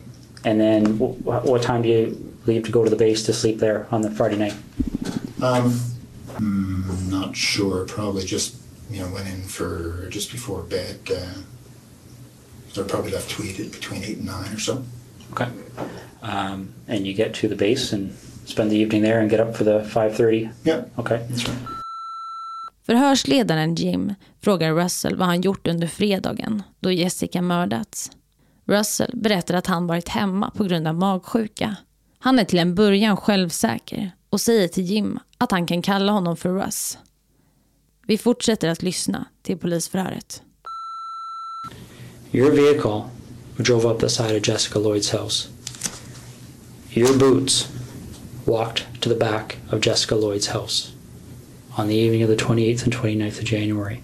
and 0.46 0.58
then 0.58 0.86
wh- 0.98 1.26
what 1.46 1.62
time 1.62 1.82
do 1.82 1.90
you 1.90 2.36
leave 2.46 2.64
to 2.64 2.72
go 2.72 2.86
to 2.86 2.90
the 2.90 2.96
base 2.96 3.24
to 3.24 3.34
sleep 3.34 3.60
there 3.60 3.88
on 3.92 4.04
the 4.04 4.10
Friday 4.10 4.38
night? 4.38 4.56
Um, 5.42 5.82
mm, 6.40 7.12
not 7.12 7.36
sure. 7.36 7.84
Probably 7.84 8.24
just 8.24 8.56
you 8.90 9.02
know 9.02 9.10
went 9.14 9.28
in 9.28 9.42
for 9.42 10.08
just 10.10 10.32
before 10.32 10.62
bed. 10.62 11.00
Uh, 11.14 11.42
so 12.74 12.84
I 12.84 12.88
probably 12.88 13.12
left 13.12 13.30
Tweed 13.30 13.60
at 13.60 13.72
between 13.72 14.04
eight 14.04 14.18
and 14.18 14.26
nine 14.26 14.56
or 14.56 14.60
so. 14.60 14.84
Okay. 15.32 15.48
Um, 16.22 16.68
and 16.88 17.06
you 17.06 17.14
get 17.14 17.34
to 17.42 17.48
the 17.48 17.56
base 17.56 17.96
and 17.96 18.10
spend 18.46 18.72
the 18.72 18.78
evening 18.78 19.04
there 19.04 19.20
and 19.22 19.30
get 19.32 19.40
up 19.40 19.58
for 19.58 19.64
the 19.66 19.84
5:30. 19.90 20.50
Yeah, 20.64 20.82
Okay. 20.98 21.18
that's 21.18 21.48
right. 21.48 21.58
Förhörsledaren 22.86 23.76
Jim 23.76 24.14
frågar 24.42 24.74
Russell 24.74 25.16
vad 25.16 25.28
han 25.28 25.42
gjort 25.42 25.68
under 25.68 25.88
fredagen 25.88 26.64
då 26.80 26.92
Jessica 26.92 27.42
mördats. 27.42 28.12
Russell 28.66 29.12
berättar 29.14 29.54
att 29.56 29.68
han 29.68 29.88
varit 29.88 30.10
hemma 30.10 30.52
på 30.52 30.64
grund 30.64 30.88
av 30.88 30.96
magsjuka. 30.96 31.76
Han 32.20 32.40
är 32.40 32.44
till 32.46 32.60
en 32.60 32.76
början 32.76 33.18
självsäker 33.18 34.12
och 34.30 34.42
säger 34.42 34.68
till 34.68 34.84
Jim 34.84 35.20
att 35.38 35.52
han 35.52 35.66
kan 35.68 35.82
kalla 35.82 36.12
honom 36.12 36.38
för 36.38 36.50
Russ. 36.50 36.98
Vi 38.08 38.18
fortsätter 38.18 38.68
att 38.70 38.82
lyssna 38.84 39.26
till 39.42 39.58
polisförhöret. 39.58 40.42
Your 42.34 42.52
vehicle 42.52 43.12
drove 43.58 43.86
up 43.86 44.00
the 44.00 44.10
side 44.10 44.36
of 44.36 44.42
Jessica 44.42 44.80
Lloyd's 44.80 45.12
house. 45.12 45.52
Your 46.90 47.16
boots 47.16 47.72
walked 48.48 49.02
to 49.04 49.10
the 49.10 49.16
back 49.16 49.58
of 49.70 49.82
Jessica 49.82 50.16
Lloyd's 50.16 50.48
house 50.48 50.94
on 51.78 51.88
the 51.88 51.96
evening 51.96 52.24
of 52.24 52.30
the 52.30 52.36
28th 52.36 52.86
and 52.86 52.92
29th 52.92 53.38
of 53.38 53.46
January. 53.46 54.02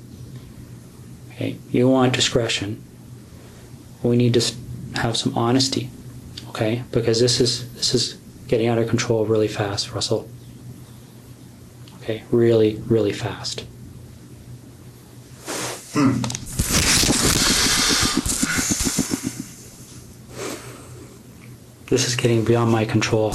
Okay, 1.31 1.57
you 1.71 1.89
want 1.89 2.13
discretion. 2.13 2.83
We 4.03 4.15
need 4.15 4.35
to 4.35 4.53
have 4.95 5.17
some 5.17 5.35
honesty, 5.35 5.89
okay? 6.49 6.83
Because 6.91 7.19
this 7.19 7.41
is 7.41 7.73
this 7.73 7.95
is 7.95 8.15
getting 8.47 8.67
out 8.67 8.77
of 8.77 8.87
control 8.87 9.25
really 9.25 9.47
fast, 9.47 9.91
Russell. 9.91 10.29
Okay, 12.03 12.23
really, 12.29 12.75
really 12.87 13.13
fast. 13.13 13.65
Hmm. 15.93 16.21
This 21.89 22.07
is 22.07 22.15
getting 22.15 22.45
beyond 22.45 22.71
my 22.71 22.85
control. 22.85 23.33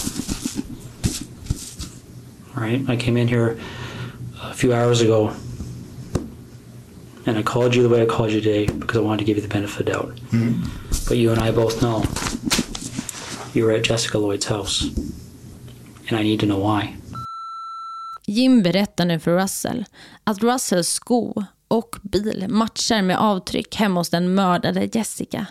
All 2.54 2.62
right, 2.62 2.88
I 2.88 2.96
came 2.96 3.16
in 3.16 3.28
here 3.28 3.58
a 4.42 4.54
few 4.54 4.72
hours 4.72 5.00
ago 5.00 5.34
and 7.26 7.36
I 7.38 7.42
called 7.42 7.74
you 7.74 7.82
the 7.82 7.88
way 7.88 8.02
I 8.02 8.06
called 8.06 8.30
you 8.30 8.40
today 8.40 8.66
because 8.66 8.96
I 8.96 9.00
wanted 9.00 9.18
to 9.18 9.24
give 9.24 9.36
you 9.36 9.42
the 9.42 9.48
benefit 9.48 9.80
of 9.80 9.86
the 9.86 9.92
doubt. 9.92 10.16
Mm-hmm. 10.30 11.08
But 11.08 11.16
you 11.16 11.32
and 11.32 11.40
I 11.40 11.50
both 11.52 11.82
know 11.82 12.04
you 13.54 13.64
were 13.64 13.72
at 13.72 13.84
Jessica 13.84 14.18
Lloyd's 14.18 14.46
house, 14.46 14.84
and 16.08 16.18
I 16.18 16.22
need 16.22 16.40
to 16.40 16.46
know 16.46 16.58
why. 16.58 16.96
Jim 18.26 18.62
berättar 18.62 19.04
nu 19.04 19.20
för 19.20 19.36
Russell 19.42 19.84
att 20.24 20.42
Russells 20.42 20.88
sko 20.88 21.44
och 21.68 21.96
bil 22.02 22.46
matchar 22.48 23.02
med 23.02 23.18
avtryck 23.18 23.76
hemma 23.76 24.00
hos 24.00 24.08
den 24.08 24.34
mördade 24.34 24.88
Jessica. 24.92 25.46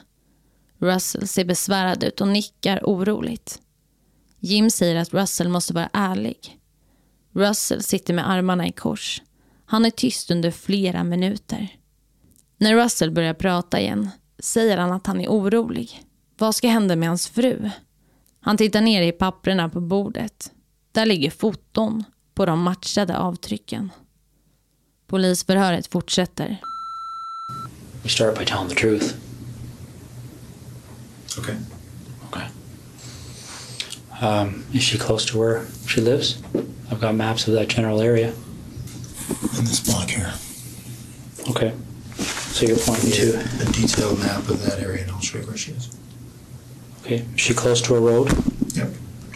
Russell 0.84 1.28
ser 1.28 1.46
besvärad 1.46 2.04
ut 2.04 2.22
och 2.22 2.28
nickar 2.28 2.80
oroligt. 2.84 3.62
Jim 4.39 4.69
säger 4.69 4.96
att 4.96 5.13
Russell 5.13 5.50
måste 5.50 5.74
vara 5.74 5.89
ärlig. 5.93 6.60
Russell 7.34 7.84
sitter 7.84 8.13
med 8.13 8.30
armarna 8.30 8.67
i 8.67 8.72
kors. 8.72 9.22
Han 9.65 9.86
är 9.86 9.89
tyst 9.89 10.32
under 10.32 10.52
flera 10.52 11.04
minuter. 11.04 11.67
När 12.58 12.76
Russell 12.76 13.12
börjar 13.12 13.34
prata 13.34 13.80
igen 13.80 14.10
säger 14.39 14.78
han 14.78 14.91
att 14.91 15.08
han 15.08 15.22
är 15.22 15.28
orolig. 15.28 16.04
Vad 16.38 16.56
ska 16.56 16.67
hända 16.67 16.96
med 16.96 17.10
hans 17.10 17.28
fru? 17.28 17.69
Han 18.39 18.58
tittar 18.58 18.82
ner 18.82 19.02
i 19.02 19.12
papperna 19.12 19.69
på 19.69 19.82
bordet. 19.82 20.52
Där 20.91 21.06
ligger 21.06 21.32
foton 21.32 22.04
på 22.34 22.46
de 22.46 22.62
matchade 22.62 23.17
avtrycken. 23.17 23.91
Polisförhöret 25.08 25.88
fortsätter. 25.88 26.58
Vi 28.04 28.10
start 28.10 28.39
by 28.39 28.46
telling 28.46 28.69
the 28.69 28.76
truth. 28.76 29.15
Okay. 31.38 31.58
Okay. 32.28 32.48
Um, 34.22 34.65
is 34.74 34.84
she 34.84 34.98
close 34.98 35.26
to 35.26 35.38
where 35.38 35.65
she 35.88 36.02
lives? 36.02 36.41
I've 36.91 37.02
got 37.02 37.15
maps 37.15 37.48
of 37.48 37.54
that 37.54 37.67
general 37.69 38.02
area. 38.02 38.34
In 39.58 39.65
this 39.65 39.80
block 39.80 40.10
here. 40.10 40.34
Okay. 41.50 41.74
So 42.17 42.65
you're 42.65 42.78
pointing 42.78 43.12
to. 43.12 43.39
a 43.62 43.65
detailed 43.72 44.19
map 44.19 44.48
of 44.50 44.63
that 44.65 44.80
area 44.80 45.04
and 45.04 45.12
I'll 45.12 45.22
show 45.22 45.39
you 45.39 45.48
where 45.48 45.58
she 45.58 45.72
is. 45.72 45.89
Okay. 47.02 47.26
Is 47.36 47.41
she 47.41 47.54
close 47.54 47.82
to 47.82 47.96
a 47.96 48.00
road? 48.00 48.32
Yep. 48.76 48.89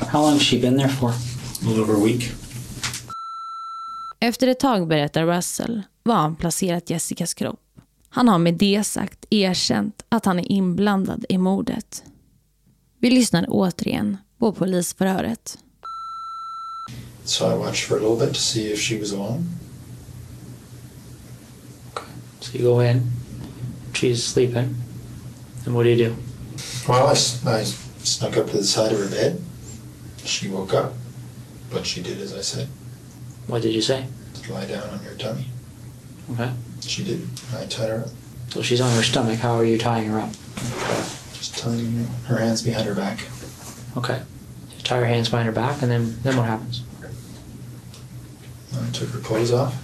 How 0.08 0.22
long 0.22 0.34
has 0.34 0.44
she 0.44 0.62
been 0.62 0.78
there 0.78 0.90
for? 0.90 1.10
A 1.10 1.66
little 1.68 1.84
over 1.84 1.96
a 1.96 2.00
week. 2.00 2.32
Efter 4.20 4.48
ett 4.48 4.60
tag 4.60 4.88
berättar 4.88 5.26
Russell 5.26 5.84
var 6.04 6.16
han 6.16 6.36
placerat 6.36 6.90
Jessicas 6.90 7.34
kropp. 7.34 7.60
Han 8.10 8.28
har 8.28 8.38
med 8.38 8.54
det 8.54 8.84
sagt 8.84 9.26
erkänt 9.30 10.04
att 10.10 10.26
han 10.26 10.39
är 10.39 10.52
inblandad 10.52 11.26
i 11.30 11.38
mordet. 11.38 12.04
Vi 13.00 13.10
lyssnar 13.10 13.46
återigen 13.48 14.17
på 14.39 14.52
polisförhöret. 14.52 15.58
So 17.24 17.52
I 17.52 17.58
watched 17.58 17.88
for 17.88 17.98
a 17.98 18.00
little 18.00 18.26
bit 18.26 18.36
to 18.36 18.39
see 18.39 18.72
if 18.72 18.80
she 18.80 19.00
was 19.00 19.13
alone. 19.13 19.43
Okay. 21.91 22.06
So 22.39 22.58
you 22.58 22.63
go 22.63 22.82
in. 22.82 23.12
She's 23.93 24.24
sleeping. 24.24 24.76
And 25.65 25.76
what 25.76 25.84
do 25.84 25.89
you 25.89 26.10
do? 26.10 26.15
Well, 26.88 27.08
I, 27.08 27.12
I 27.62 27.65
snuck 28.04 28.38
up 28.38 28.50
to 28.52 28.58
the 28.58 28.63
side 28.63 28.93
of 28.93 29.00
her 29.00 29.10
bed. 29.10 29.41
She 30.24 30.48
woke 30.48 30.74
up, 30.74 30.93
but 31.70 31.86
she 31.86 32.02
did 32.02 32.22
as 32.22 32.34
I 32.34 32.41
said. 32.41 32.67
What 33.48 33.62
did 33.62 33.74
you 33.74 33.82
say? 33.82 34.06
Lie 34.50 34.65
down 34.65 34.89
on 34.89 35.04
your 35.04 35.15
tummy. 35.15 35.46
Okay. 36.32 36.52
She 36.88 37.04
did. 37.04 37.28
I 37.56 37.65
tied 37.65 37.89
her 37.89 38.00
up. 38.02 38.10
So 38.50 38.62
she's 38.62 38.80
on 38.82 38.95
her 38.95 39.04
stomach. 39.04 39.39
How 39.39 39.56
are 39.56 39.65
you 39.65 39.78
tying 39.78 40.10
her 40.10 40.19
up? 40.19 40.32
Just 41.34 41.58
tying 41.58 42.06
her 42.28 42.38
hands 42.38 42.62
behind 42.63 42.88
her 42.88 42.95
back. 42.95 43.19
Okay. 43.97 44.21
You 44.76 44.84
tie 44.84 45.00
her 45.00 45.06
hands 45.06 45.30
behind 45.30 45.47
her 45.47 45.52
back, 45.52 45.82
and 45.82 45.91
then 45.91 46.17
then 46.23 46.38
what 46.38 46.45
happens? 46.45 46.84
I 48.73 48.89
took 48.91 49.10
her 49.10 49.19
clothes 49.19 49.52
off 49.52 49.76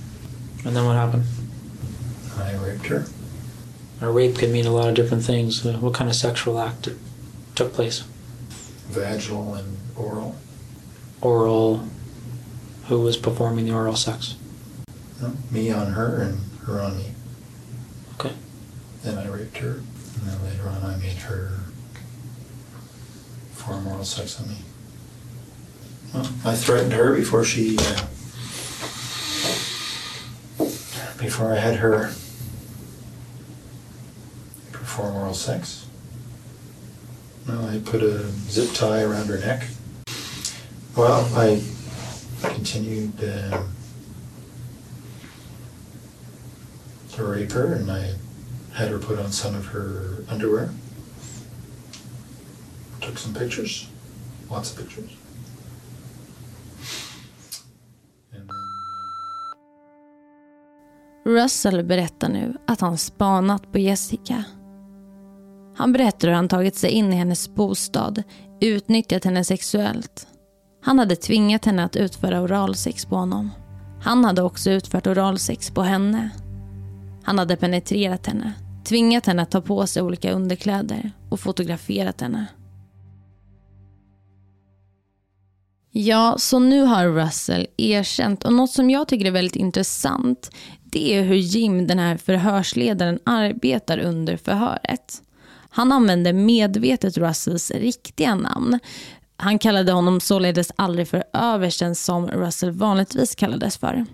And 0.66 0.76
then 0.76 0.86
what 0.86 0.96
happened? 0.96 1.24
I 2.38 2.54
raped 2.56 2.86
her. 2.88 3.06
A 4.02 4.10
rape 4.10 4.38
could 4.38 4.50
mean 4.52 4.66
a 4.66 4.72
lot 4.72 4.90
of 4.90 4.96
different 4.96 5.24
things. 5.24 5.66
Uh, 5.66 5.78
what 5.78 5.94
kind 5.94 6.10
of 6.10 6.16
sexual 6.16 6.60
act 6.60 6.90
took 7.56 7.74
place? 7.74 8.04
Vaginal 8.90 9.56
and 9.56 9.78
oral. 9.96 10.36
Oral. 11.22 11.88
Who 12.88 13.00
was 13.02 13.18
performing 13.18 13.66
the 13.66 13.74
oral 13.74 13.96
sex? 13.96 14.36
Me 15.52 15.72
on 15.72 15.94
her 15.94 16.22
and 16.22 16.40
her 16.66 16.82
on 16.82 16.98
me. 16.98 17.12
Okay. 18.16 18.34
Then 19.04 19.18
I 19.18 19.28
raped 19.28 19.58
her, 19.58 19.74
and 19.74 20.24
then 20.26 20.44
later 20.44 20.68
on 20.68 20.84
I 20.84 20.96
made 20.98 21.18
her 21.18 21.52
perform 23.56 23.88
oral 23.88 24.06
sex 24.06 24.40
on 24.42 24.50
me. 24.50 24.58
Well, 26.14 26.30
I 26.46 26.56
threatened 26.56 26.94
her 26.94 27.16
before 27.16 27.44
she, 27.44 27.78
uh, 27.80 28.06
before 31.18 31.54
I 31.54 31.58
had 31.58 31.76
her 31.78 32.14
perform 34.72 35.16
oral 35.16 35.34
sex. 35.34 35.88
Well, 37.48 37.68
I 37.68 37.80
put 37.80 38.04
a 38.04 38.30
zip 38.50 38.74
tie 38.74 39.02
around 39.02 39.28
her 39.28 39.40
neck. 39.40 39.68
Well, 40.96 41.30
I 41.36 41.62
continued 42.42 43.14
um 43.52 43.73
to 47.16 47.24
rape 47.24 47.52
her, 47.52 47.74
and 47.74 47.92
I 47.92 48.16
had 48.74 48.90
her 48.90 49.00
put 49.00 49.20
on 49.20 49.32
some 49.32 49.56
of 49.56 49.68
her 49.68 50.24
underwear. 50.30 50.70
Took 53.02 53.18
some 53.18 53.34
pictures, 53.34 53.88
lots 54.50 54.72
of 54.72 54.78
pictures. 54.78 55.12
Uh, 58.34 58.40
Russell 61.26 61.84
berättar 61.84 62.30
nu 62.30 62.58
att 62.68 62.82
han 62.82 62.98
spanat 62.98 63.72
på 63.72 63.80
Jessica. 63.80 64.44
Han 65.76 65.94
berättar 65.94 66.28
hur 66.28 66.36
han 66.36 66.48
tagit 66.48 66.76
sig 66.76 66.92
in 66.92 67.14
i 67.14 67.16
hennes 67.16 67.56
bostad, 67.56 68.24
utnyttjat 68.62 69.26
henne 69.26 69.44
sexuellt. 69.44 70.28
Han 70.82 71.00
hade 71.00 71.16
tvingat 71.16 71.66
henne 71.66 71.84
att 71.84 71.96
utföra 71.96 72.42
oralsex 72.42 73.06
på 73.06 73.16
honom. 73.16 73.52
Han 74.02 74.26
hade 74.26 74.42
också 74.42 74.72
utfört 74.72 75.08
oralsex 75.08 75.72
på 75.72 75.82
henne. 75.82 76.30
Han 77.24 77.40
hade 77.40 77.56
penetrerat 77.56 78.28
henne, 78.28 78.54
tvingat 78.84 79.26
henne 79.26 79.42
att 79.42 79.52
ta 79.52 79.62
på 79.62 79.88
sig 79.88 80.02
olika 80.02 80.32
underkläder 80.32 81.12
och 81.30 81.40
fotograferat 81.40 82.22
henne. 82.22 82.46
Ja, 85.92 86.36
så 86.38 86.60
nu 86.60 86.82
har 86.82 87.08
Russell 87.08 87.68
erkänt 87.78 88.46
och 88.46 88.54
något 88.54 88.72
som 88.72 88.90
jag 88.90 89.08
tycker 89.08 89.26
är 89.26 89.32
väldigt 89.32 89.56
intressant 89.56 90.50
det 90.94 91.14
är 91.14 91.24
hur 91.24 91.36
Jim, 91.36 91.88
den 91.88 92.00
här 92.00 92.18
förhörsledaren, 92.18 93.20
arbetar 93.24 93.98
under 93.98 94.38
förhöret. 94.38 95.22
Han 95.70 95.92
använde 95.92 96.34
medvetet 96.34 97.18
Russells 97.18 97.72
riktiga 97.72 98.36
namn. 98.36 98.80
Han 99.38 99.60
kallade 99.60 99.92
honom 99.92 100.20
således 100.20 100.72
aldrig 100.76 101.08
för 101.08 101.24
översten 101.34 101.96
som 101.96 102.28
Russell 102.28 102.72
vanligtvis 102.72 103.36
kallades 103.36 103.78
för. 103.78 104.06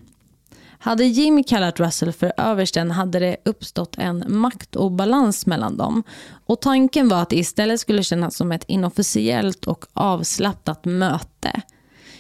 Hade 0.82 1.06
Jim 1.06 1.44
kallat 1.44 1.80
Russell 1.80 2.12
för 2.12 2.34
översten 2.38 2.92
hade 2.92 3.20
det 3.20 3.38
uppstått 3.46 3.96
en 3.98 4.24
maktobalans 4.28 5.46
mellan 5.46 5.78
dem. 5.78 6.04
Och 6.46 6.62
tanken 6.62 7.10
var 7.10 7.22
att 7.22 7.30
det 7.30 7.38
istället 7.38 7.80
skulle 7.80 8.04
kännas 8.04 8.36
som 8.36 8.52
ett 8.52 8.64
inofficiellt 8.68 9.68
och 9.68 9.86
avslappnat 9.94 10.86
möte. 10.86 11.62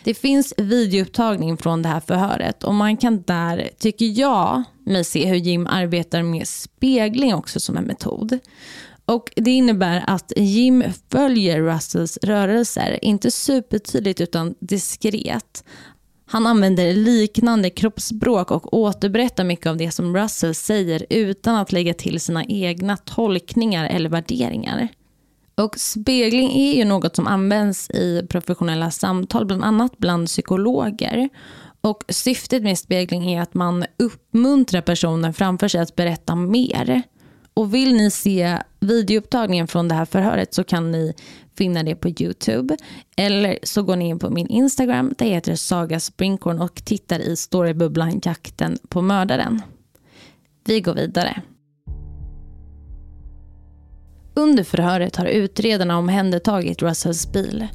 Det 0.04 0.14
finns 0.14 0.54
videoupptagning 0.58 1.58
från 1.58 1.82
det 1.82 1.90
här 1.90 2.00
förhöret 2.00 2.64
och 2.64 2.76
man 2.76 2.98
kan 2.98 3.22
där, 3.22 3.70
tycker 3.80 4.20
jag, 4.20 4.64
mig 4.86 5.04
se 5.04 5.26
hur 5.26 5.36
Jim 5.36 5.68
arbetar 5.68 6.24
med 6.24 6.48
spegling 6.48 7.34
också 7.34 7.60
som 7.60 7.78
en 7.78 7.84
metod. 7.84 8.40
Och 9.06 9.32
Det 9.36 9.52
innebär 9.52 10.04
att 10.08 10.34
Jim 10.38 10.84
följer 11.12 11.62
Russells 11.62 12.18
rörelser, 12.22 13.00
inte 13.02 13.32
supertydligt 13.32 14.22
utan 14.22 14.56
diskret. 14.60 15.64
Han 16.32 16.48
använder 16.48 16.94
liknande 16.94 17.70
kroppsspråk 17.70 18.52
och 18.52 18.74
återberättar 18.74 19.44
mycket 19.44 19.68
av 19.68 19.78
det 19.78 19.92
som 19.92 20.18
Russell 20.18 20.56
säger 20.56 21.06
utan 21.10 21.56
att 21.56 21.72
lägga 21.72 21.94
till 21.94 22.20
sina 22.20 22.46
egna 22.46 22.98
tolkningar 22.98 23.86
eller 23.86 24.10
värderingar. 24.10 24.88
Och 25.56 25.80
spegling 25.80 26.52
är 26.52 26.74
ju 26.74 26.86
något 26.86 27.16
som 27.16 27.28
används 27.28 27.90
i 27.90 28.26
professionella 28.30 28.92
samtal, 28.92 29.46
bland 29.46 29.64
annat 29.64 29.98
bland 29.98 30.28
psykologer. 30.28 31.30
Och 31.82 32.04
syftet 32.10 32.64
med 32.64 32.78
spegling 32.78 33.32
är 33.32 33.42
att 33.42 33.54
man 33.54 33.86
uppmuntrar 34.00 34.82
personen 34.82 35.34
framför 35.34 35.68
sig 35.68 35.82
att 35.82 35.96
berätta 35.96 36.36
mer. 36.36 37.04
Och 37.60 37.74
vill 37.74 37.94
ni 37.94 38.12
se 38.12 38.58
videoupptagningen 38.80 39.68
från 39.68 39.88
det 39.88 39.96
här 39.96 40.06
förhöret 40.06 40.54
så 40.54 40.64
kan 40.64 40.92
ni 40.92 41.14
finna 41.58 41.84
det 41.84 41.96
på 41.96 42.10
Youtube. 42.10 42.78
Eller 43.18 43.60
så 43.64 43.84
går 43.84 43.96
ni 43.96 44.08
in 44.08 44.20
på 44.20 44.30
min 44.30 44.48
Instagram, 44.48 45.14
det 45.18 45.26
heter 45.26 45.56
Saga 45.56 46.00
Sprinkorn 46.00 46.62
och 46.62 46.86
tittar 46.86 47.20
i 47.20 47.36
storybubblan 47.36 48.22
Jakten 48.24 48.78
på 48.90 49.02
mördaren. 49.02 49.62
Vi 50.66 50.82
går 50.82 50.94
vidare. 50.94 51.42
Under 54.36 54.64
förhöret 54.64 55.16
har 55.16 55.26
utredarna 55.26 55.98
omhändertagit 55.98 56.82
Russells 56.82 57.32
bil. 57.32 57.68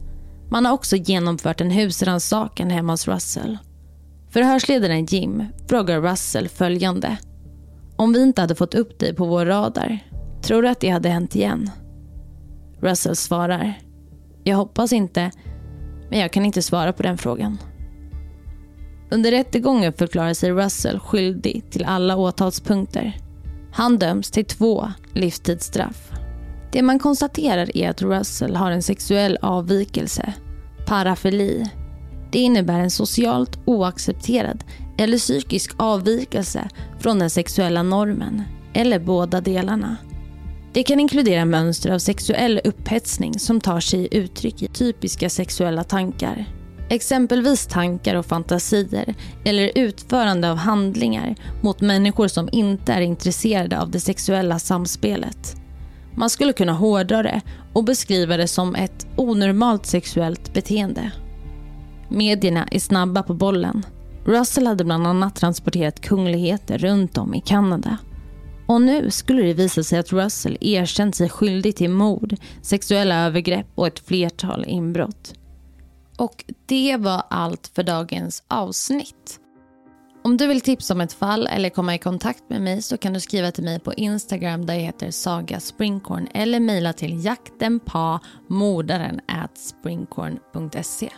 Man 0.51 0.67
har 0.67 0.73
också 0.73 0.97
genomfört 0.97 1.61
en 1.61 1.71
husrannsakan 1.71 2.71
hemma 2.71 2.93
hos 2.93 3.09
Russell. 3.09 3.59
Förhörsledaren 4.31 5.05
Jim 5.05 5.45
frågar 5.69 6.01
Russell 6.01 6.49
följande. 6.49 7.19
Om 7.97 8.13
vi 8.13 8.23
inte 8.23 8.41
hade 8.41 8.55
fått 8.55 8.75
upp 8.75 8.99
dig 8.99 9.15
på 9.15 9.27
vår 9.27 9.47
radar, 9.47 9.99
tror 10.43 10.63
du 10.63 10.69
att 10.69 10.81
det 10.81 10.89
hade 10.89 11.09
hänt 11.09 11.37
igen? 11.37 11.71
Russell 12.81 13.17
svarar. 13.17 13.75
Jag 14.45 14.57
hoppas 14.57 14.93
inte, 14.93 15.31
men 16.11 16.19
jag 16.19 16.33
kan 16.33 16.45
inte 16.45 16.63
svara 16.63 16.93
på 16.93 17.03
den 17.03 17.19
frågan. 17.19 17.59
Under 19.11 19.31
rättegången 19.31 19.93
förklarar 19.93 20.35
sig 20.35 20.51
Russell 20.51 20.99
skyldig 20.99 21.71
till 21.71 21.85
alla 21.85 22.17
åtalspunkter. 22.17 23.17
Han 23.73 23.99
döms 23.99 24.31
till 24.31 24.45
två 24.45 24.89
livstidsstraff. 25.13 26.13
Det 26.73 26.83
man 26.83 26.99
konstaterar 26.99 27.77
är 27.77 27.91
att 27.91 28.03
Russell 28.03 28.57
har 28.57 28.71
en 28.71 28.83
sexuell 28.83 29.39
avvikelse. 29.43 30.35
Parafili. 30.87 31.71
Det 32.33 32.39
innebär 32.39 32.81
en 32.81 32.91
socialt 32.91 33.59
oaccepterad 33.65 34.65
eller 34.99 35.19
psykisk 35.19 35.73
avvikelse 35.77 36.69
från 36.99 37.19
den 37.19 37.31
sexuella 37.31 37.83
normen, 37.83 38.43
eller 38.75 38.99
båda 38.99 39.41
delarna. 39.41 39.97
Det 40.73 40.83
kan 40.83 41.01
inkludera 41.01 41.45
mönster 41.45 41.91
av 41.91 41.99
sexuell 41.99 42.61
upphetsning 42.65 43.39
som 43.39 43.61
tar 43.61 43.81
sig 43.81 44.09
uttryck 44.11 44.63
i 44.63 44.69
typiska 44.69 45.31
sexuella 45.31 45.85
tankar. 45.85 46.45
Exempelvis 46.89 47.67
tankar 47.67 48.15
och 48.15 48.27
fantasier 48.27 49.15
eller 49.45 49.71
utförande 49.75 50.51
av 50.51 50.57
handlingar 50.57 51.35
mot 51.63 51.81
människor 51.81 52.29
som 52.29 52.49
inte 52.53 52.93
är 52.93 53.01
intresserade 53.01 53.81
av 53.81 53.91
det 53.91 54.01
sexuella 54.01 54.59
samspelet. 54.59 55.57
Man 56.17 56.31
skulle 56.31 56.53
kunna 56.53 56.73
hårdra 56.73 57.23
det 57.23 57.41
och 57.73 57.85
beskriva 57.85 58.37
det 58.37 58.49
som 58.49 58.75
ett 58.75 59.07
onormalt 59.17 59.87
sexuellt 59.87 60.55
beteende. 60.55 61.11
Medierna 62.09 62.69
är 62.71 62.79
snabba 62.79 63.23
på 63.23 63.35
bollen. 63.35 63.87
Russell 64.25 64.67
hade 64.67 64.85
bland 64.85 65.07
annat 65.07 65.37
transporterat 65.37 66.01
kungligheter 66.01 66.79
runt 66.79 67.19
om 67.19 67.35
i 67.35 67.41
Kanada. 67.41 67.99
Och 68.67 68.83
nu 68.83 69.11
skulle 69.11 69.43
det 69.43 69.55
visa 69.55 69.83
sig 69.83 69.99
att 69.99 70.13
Russell 70.13 70.59
erkänt 70.61 71.17
sig 71.17 71.29
skyldig 71.29 71.77
till 71.77 71.91
mord, 71.91 72.35
sexuella 72.63 73.27
övergrepp 73.27 73.67
och 73.75 73.87
ett 73.87 73.99
flertal 73.99 74.65
inbrott. 74.67 75.35
Och 76.19 76.45
det 76.67 76.97
var 76.97 77.23
allt 77.31 77.71
för 77.75 77.83
dagens 77.83 78.43
avsnitt. 78.49 79.41
Om 80.25 80.37
du 80.37 80.47
vill 80.47 80.61
tipsa 80.61 80.95
om 80.95 81.01
ett 81.01 81.13
fall 81.13 81.47
eller 81.47 81.71
komma 81.71 81.95
i 81.95 81.99
kontakt 81.99 82.51
med 82.51 82.63
mig 82.63 82.83
så 82.83 82.97
kan 82.97 83.13
du 83.13 83.21
skriva 83.21 83.51
till 83.51 83.65
mig 83.65 83.81
på 83.81 83.95
Instagram 83.95 84.67
där 84.67 84.75
jag 84.75 84.81
heter 84.81 85.11
Saga 85.11 85.61
Springkorn 85.61 86.29
eller 86.35 86.61
mejla 86.61 86.93
till 86.93 87.25
jaktenpamordaren 87.25 89.21
springkorn.se. 89.55 91.11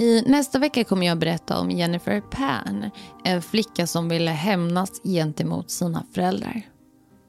I 0.00 0.22
nästa 0.26 0.58
vecka 0.58 0.84
kommer 0.84 1.06
jag 1.06 1.18
berätta 1.18 1.60
om 1.60 1.70
Jennifer 1.70 2.20
Pan, 2.20 2.90
en 3.24 3.42
flicka 3.42 3.86
som 3.86 4.08
ville 4.08 4.30
hämnas 4.30 5.00
gentemot 5.04 5.70
sina 5.70 6.04
föräldrar. 6.14 6.62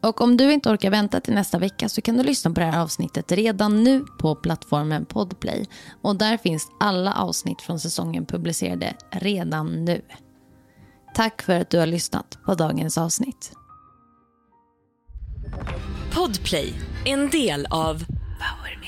Och 0.02 0.22
om 0.22 0.38
du 0.38 0.54
inte 0.54 0.70
orkar 0.70 0.92
vänta 0.92 1.20
till 1.20 1.34
nästa 1.34 1.58
vecka 1.58 1.90
så 1.90 2.02
kan 2.02 2.18
du 2.18 2.24
lyssna 2.24 2.52
på 2.52 2.60
det 2.60 2.66
här 2.66 2.82
avsnittet 2.82 3.32
redan 3.32 3.84
nu 3.84 4.06
på 4.20 4.36
plattformen 4.36 5.06
Podplay. 5.06 5.66
Och 6.02 6.16
där 6.16 6.38
finns 6.38 6.68
alla 6.80 7.14
avsnitt 7.14 7.62
från 7.62 7.80
säsongen 7.80 8.26
publicerade 8.26 8.94
redan 9.10 9.86
nu. 9.86 10.02
Tack 11.16 11.42
för 11.42 11.60
att 11.60 11.70
du 11.70 11.80
har 11.80 11.88
lyssnat 11.88 12.38
på 12.46 12.54
dagens 12.54 12.98
avsnitt. 12.98 13.54
Podplay, 16.14 16.74
en 17.06 17.30
del 17.30 17.66
av 17.66 18.06
Power 18.42 18.81